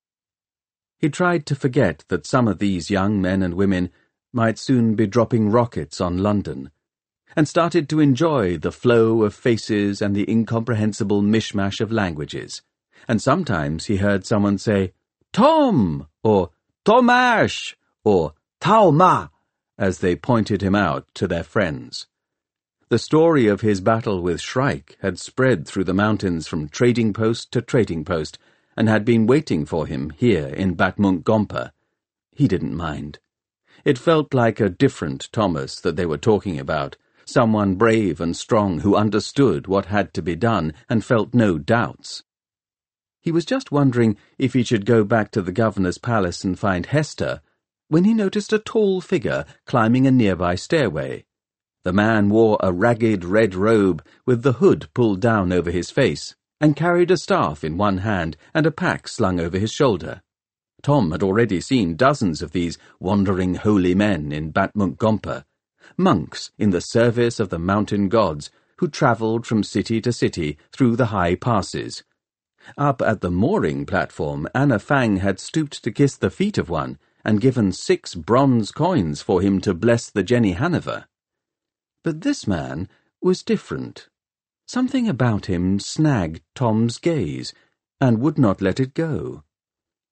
[0.98, 3.90] He tried to forget that some of these young men and women
[4.32, 6.70] might soon be dropping rockets on London,
[7.36, 12.62] and started to enjoy the flow of faces and the incomprehensible mishmash of languages.
[13.06, 14.92] And sometimes he heard someone say,
[15.32, 16.50] Tom, or
[16.84, 17.74] Tomash,
[18.04, 19.30] or Tauma,
[19.78, 22.06] as they pointed him out to their friends.
[22.88, 27.52] The story of his battle with Shrike had spread through the mountains from trading post
[27.52, 28.38] to trading post,
[28.76, 31.72] and had been waiting for him here in Batmunkh Gompa.
[32.32, 33.18] He didn't mind.
[33.84, 38.80] It felt like a different Thomas that they were talking about, someone brave and strong
[38.80, 42.22] who understood what had to be done and felt no doubts.
[43.20, 46.86] He was just wondering if he should go back to the governor's palace and find
[46.86, 47.40] Hester,
[47.88, 51.24] when he noticed a tall figure climbing a nearby stairway.
[51.82, 56.34] The man wore a ragged red robe with the hood pulled down over his face
[56.60, 60.22] and carried a staff in one hand and a pack slung over his shoulder.
[60.82, 65.44] Tom had already seen dozens of these wandering holy men in Batmunkh
[65.96, 70.96] monks in the service of the mountain gods who travelled from city to city through
[70.96, 72.04] the high passes.
[72.76, 76.98] Up at the mooring platform, Anna Fang had stooped to kiss the feet of one
[77.24, 81.06] and given six bronze coins for him to bless the Jenny Haniver.
[82.04, 82.88] But this man
[83.20, 84.08] was different.
[84.66, 87.54] Something about him snagged Tom's gaze
[88.00, 89.44] and would not let it go.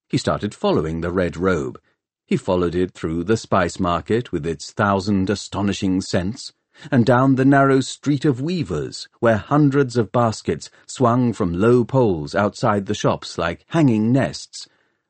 [0.09, 1.81] He started following the red robe.
[2.27, 6.53] He followed it through the spice market with its thousand astonishing scents,
[6.91, 12.35] and down the narrow street of weavers, where hundreds of baskets swung from low poles
[12.35, 14.69] outside the shops like hanging nests,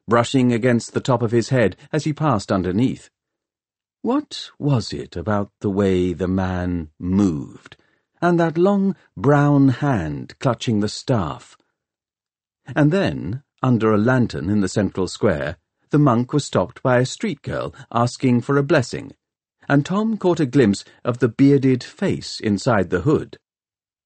[0.09, 3.11] brushing against the top of his head as he passed underneath.
[4.01, 7.77] What was it about the way the man moved?
[8.25, 11.59] And that long brown hand clutching the staff.
[12.75, 15.59] And then, under a lantern in the central square,
[15.91, 19.13] the monk was stopped by a street girl asking for a blessing,
[19.69, 23.37] and Tom caught a glimpse of the bearded face inside the hood.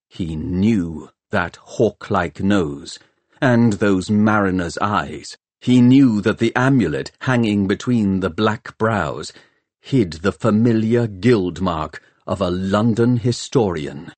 [0.08, 2.98] He knew that hawk-like nose,
[3.40, 5.36] and those mariner's eyes.
[5.60, 9.32] He knew that the amulet hanging between the black brows
[9.80, 14.12] hid the familiar guild mark of a London historian.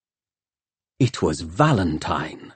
[0.99, 2.55] It was Valentine.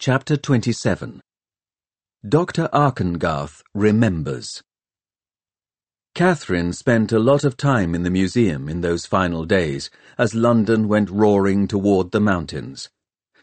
[0.00, 1.20] Chapter 27
[2.28, 2.68] Dr.
[2.72, 4.60] Arkengarth Remembers
[6.16, 9.88] Catherine spent a lot of time in the museum in those final days
[10.18, 12.88] as London went roaring toward the mountains.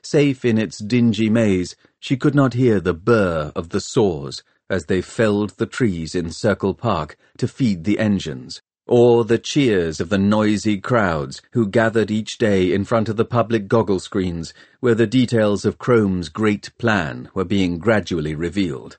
[0.04, 4.86] Safe in its dingy maze, she could not hear the burr of the saws as
[4.86, 10.10] they felled the trees in Circle Park to feed the engines, or the cheers of
[10.10, 14.96] the noisy crowds who gathered each day in front of the public goggle screens where
[14.96, 18.98] the details of Crome's great plan were being gradually revealed.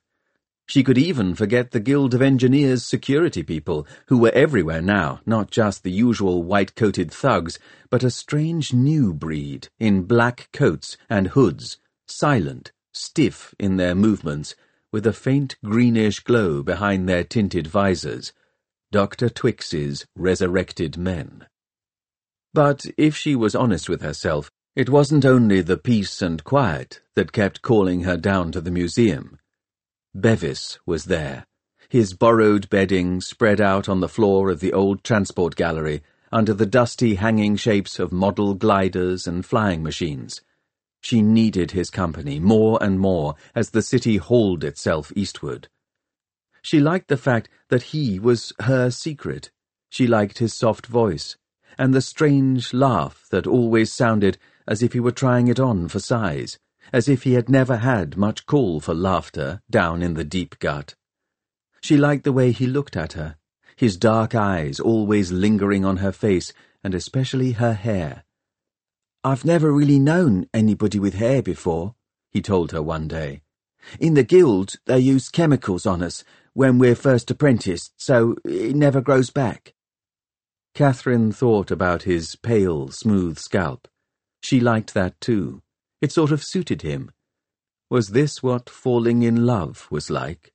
[0.68, 5.52] She could even forget the Guild of Engineers security people, who were everywhere now, not
[5.52, 11.78] just the usual white-coated thugs, but a strange new breed in black coats and hoods,
[12.08, 14.56] silent, stiff in their movements,
[14.92, 18.32] with a faint greenish glow behind their tinted visors,
[18.92, 19.28] Dr.
[19.28, 21.46] Twix's resurrected men.
[22.54, 27.32] But if she was honest with herself, it wasn't only the peace and quiet that
[27.32, 29.38] kept calling her down to the museum.
[30.14, 31.46] Bevis was there,
[31.88, 36.66] his borrowed bedding spread out on the floor of the old transport gallery under the
[36.66, 40.40] dusty hanging shapes of model gliders and flying machines.
[41.06, 45.68] She needed his company more and more as the city hauled itself eastward.
[46.62, 49.52] She liked the fact that he was her secret.
[49.88, 51.36] She liked his soft voice,
[51.78, 54.36] and the strange laugh that always sounded
[54.66, 56.58] as if he were trying it on for size,
[56.92, 60.96] as if he had never had much call for laughter down in the deep gut.
[61.80, 63.36] She liked the way he looked at her,
[63.76, 66.52] his dark eyes always lingering on her face,
[66.82, 68.24] and especially her hair.
[69.26, 71.96] I've never really known anybody with hair before,
[72.30, 73.42] he told her one day.
[73.98, 76.22] In the guild, they use chemicals on us
[76.52, 79.74] when we're first apprenticed, so it never grows back.
[80.76, 83.88] Catherine thought about his pale, smooth scalp.
[84.44, 85.60] She liked that too.
[86.00, 87.10] It sort of suited him.
[87.90, 90.52] Was this what falling in love was like?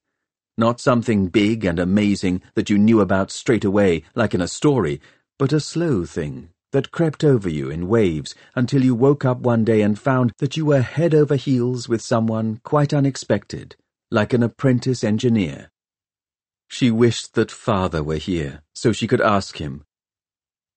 [0.58, 5.02] Not something big and amazing that you knew about straight away, like in a story,
[5.38, 9.64] but a slow thing that crept over you in waves until you woke up one
[9.64, 13.76] day and found that you were head over heels with someone quite unexpected,
[14.10, 15.72] like an apprentice engineer.
[16.68, 19.84] She wished that father were here, so she could ask him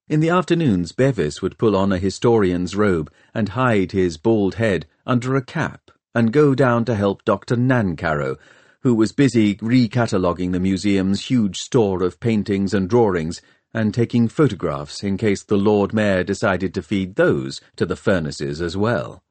[0.06, 4.84] in the afternoons, Bevis would pull on a historian's robe and hide his bald head
[5.06, 7.56] under a cap and go down to help Dr.
[7.56, 8.36] Nancarrow,
[8.82, 13.40] who was busy recataloguing the museum's huge store of paintings and drawings
[13.74, 18.62] and taking photographs in case the Lord Mayor decided to feed those to the furnaces
[18.62, 19.22] as well.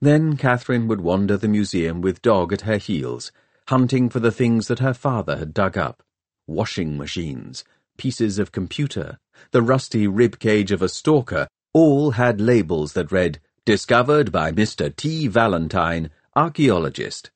[0.00, 3.30] Then Catherine would wander the museum with Dog at her heels,
[3.68, 6.02] hunting for the things that her father had dug up
[6.48, 7.62] washing machines,
[7.98, 9.18] pieces of computer,
[9.50, 14.94] the rusty rib cage of a stalker, all had labels that read, Discovered by Mr.
[14.94, 15.26] T.
[15.26, 17.30] Valentine, archaeologist.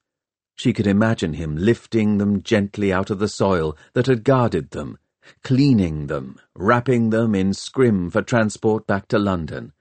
[0.57, 4.97] She could imagine him lifting them gently out of the soil that had guarded them,
[5.43, 9.73] cleaning them, wrapping them in scrim for transport back to London.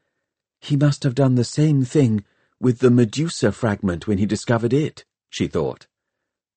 [0.60, 2.24] He must have done the same thing
[2.60, 5.88] with the Medusa fragment when he discovered it, she thought.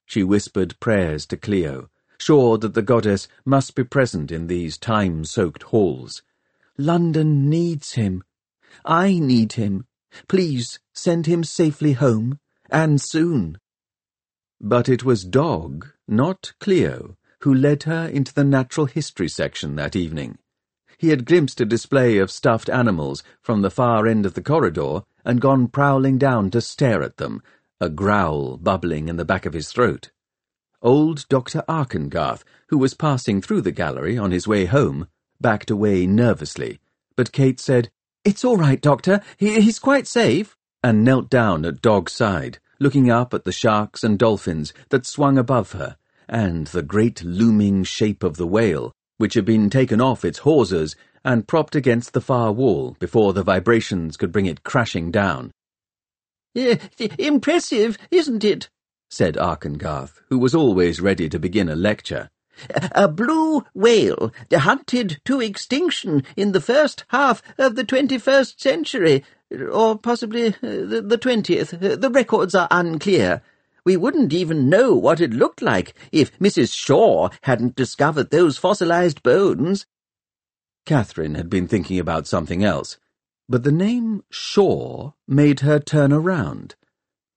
[0.05, 5.65] She whispered prayers to Clio, sure that the goddess must be present in these time-soaked
[5.65, 6.23] halls.
[6.77, 8.23] London needs him.
[8.85, 9.87] I need him.
[10.29, 12.39] Please send him safely home,
[12.71, 13.59] and soon.
[14.61, 19.95] But it was Dog, not Clio, who led her into the natural history section that
[19.95, 20.39] evening.
[20.97, 25.03] He had glimpsed a display of stuffed animals from the far end of the corridor
[25.27, 27.43] and gone prowling down to stare at them,
[27.79, 30.11] a growl bubbling in the back of his throat.
[30.81, 31.63] Old Dr.
[31.69, 35.07] Arkengarth, who was passing through the gallery on his way home,
[35.39, 36.81] backed away nervously,
[37.15, 37.91] but Kate said,
[38.25, 39.21] It's all right, Doctor.
[39.37, 44.03] He, he's quite safe, and knelt down at Dog's side, looking up at the sharks
[44.03, 45.99] and dolphins that swung above her,
[46.29, 50.97] and the great looming shape of the whale, which had been taken off its hawsers
[51.25, 55.51] and propped against the far wall before the vibrations could bring it crashing down.
[57.19, 58.69] impressive, isn't it?
[59.11, 62.31] said Arkengarth, who was always ready to begin a lecture.
[62.93, 69.25] A blue whale, hunted to extinction in the first half of the twenty-first century,
[69.73, 71.71] or possibly uh, the twentieth.
[71.71, 73.43] The records are unclear.
[73.85, 76.75] We wouldn't even know what it looked like if Mrs.
[76.75, 79.87] Shaw hadn't discovered those fossilized bones.
[80.87, 82.99] Catherine had been thinking about something else,
[83.49, 86.77] but the name Shaw made her turn around.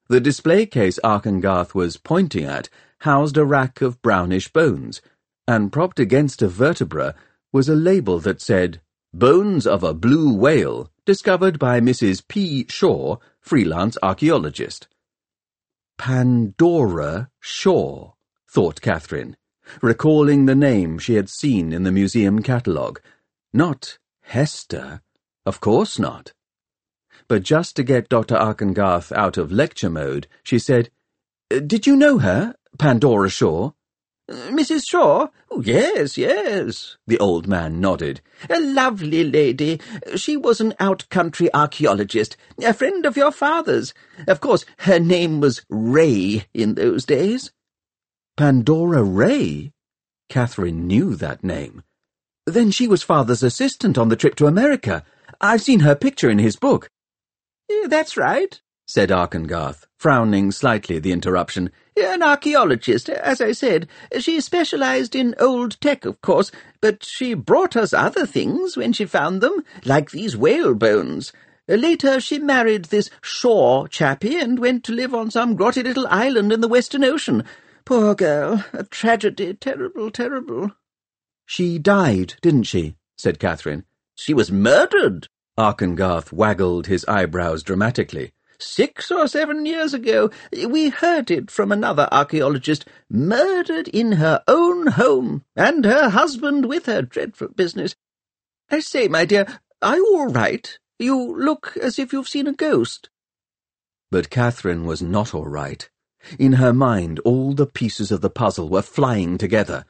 [0.08, 2.70] The display case Arkengarth was pointing at
[3.00, 5.02] housed a rack of brownish bones,
[5.48, 7.14] and propped against a vertebra
[7.52, 8.82] was a label that said,
[9.14, 12.26] Bones of a Blue Whale, discovered by Mrs.
[12.28, 12.66] P.
[12.70, 14.88] Shaw, freelance archaeologist.
[15.98, 18.14] Pandora Shaw,
[18.50, 19.36] thought Catherine,
[19.82, 23.02] recalling the name she had seen in the museum catalogue.
[23.54, 25.02] Not Hester,
[25.46, 26.34] of course not
[27.28, 28.36] but just to get Dr.
[28.36, 30.90] Arkengarth out of lecture mode, she said,
[31.50, 33.72] Did you know her, Pandora Shaw?
[34.30, 34.88] Uh, Mrs.
[34.88, 35.28] Shaw?
[35.50, 38.22] Oh, yes, yes, the old man nodded.
[38.50, 39.80] A lovely lady.
[40.16, 43.94] She was an out-country archaeologist, a friend of your father's.
[44.28, 47.52] Of course, her name was Ray in those days.
[48.36, 49.72] Pandora Ray?
[50.30, 51.84] Catherine knew that name.
[52.46, 55.04] Then she was father's assistant on the trip to America.
[55.40, 56.90] I've seen her picture in his book.
[57.88, 61.70] That's right, said Arkengarth, frowning slightly at the interruption.
[61.98, 63.88] An archaeologist, as I said.
[64.20, 69.06] She specialized in old tech, of course, but she brought us other things when she
[69.06, 71.34] found them, like these whale bones.
[71.68, 76.54] Later she married this Shaw chappie and went to live on some grotty little island
[76.54, 77.44] in the Western Ocean.
[77.84, 80.72] Poor girl, a tragedy, terrible, terrible.
[81.46, 82.96] She died, didn't she?
[83.18, 83.84] said Catherine.
[84.16, 85.28] She was murdered,
[85.58, 88.32] Arkengarth waggled his eyebrows dramatically.
[88.60, 90.32] Six or seven years ago,
[90.68, 96.88] we heard it from another archaeologist, murdered in her own home, and her husband with
[96.88, 97.96] her dreadful business.
[98.72, 99.46] I say, my dear,
[99.82, 100.78] are you all right?
[100.98, 103.10] You look as if you've seen a ghost.
[104.10, 105.88] But Catherine was not all right.
[106.40, 109.86] In her mind, all the pieces of the puzzle were flying together.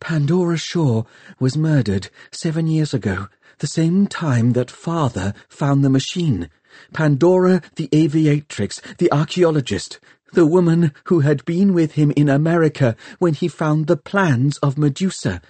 [0.00, 1.04] Pandora Shaw
[1.38, 3.28] was murdered seven years ago,
[3.58, 6.50] the same time that father found the machine.
[6.92, 10.00] Pandora the aviatrix, the archaeologist,
[10.32, 14.78] the woman who had been with him in America when he found the plans of
[14.78, 15.42] Medusa.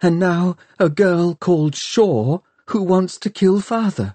[0.00, 2.38] And now a girl called Shaw
[2.68, 4.14] who wants to kill father.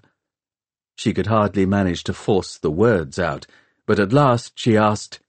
[0.96, 3.46] She could hardly manage to force the words out,
[3.86, 5.20] but at last she asked,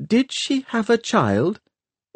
[0.00, 1.60] Did she have a child?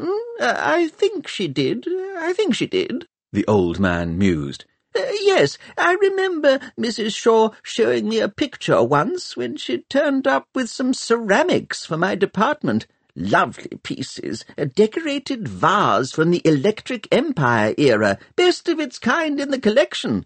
[0.00, 1.86] Mm, I think she did.
[2.16, 3.06] I think she did.
[3.32, 4.64] The old man mused.
[4.96, 7.14] Uh, yes, I remember Mrs.
[7.14, 12.14] Shaw showing me a picture once when she turned up with some ceramics for my
[12.14, 12.86] department.
[13.14, 19.50] Lovely pieces, a decorated vase from the Electric Empire era, best of its kind in
[19.50, 20.24] the collection.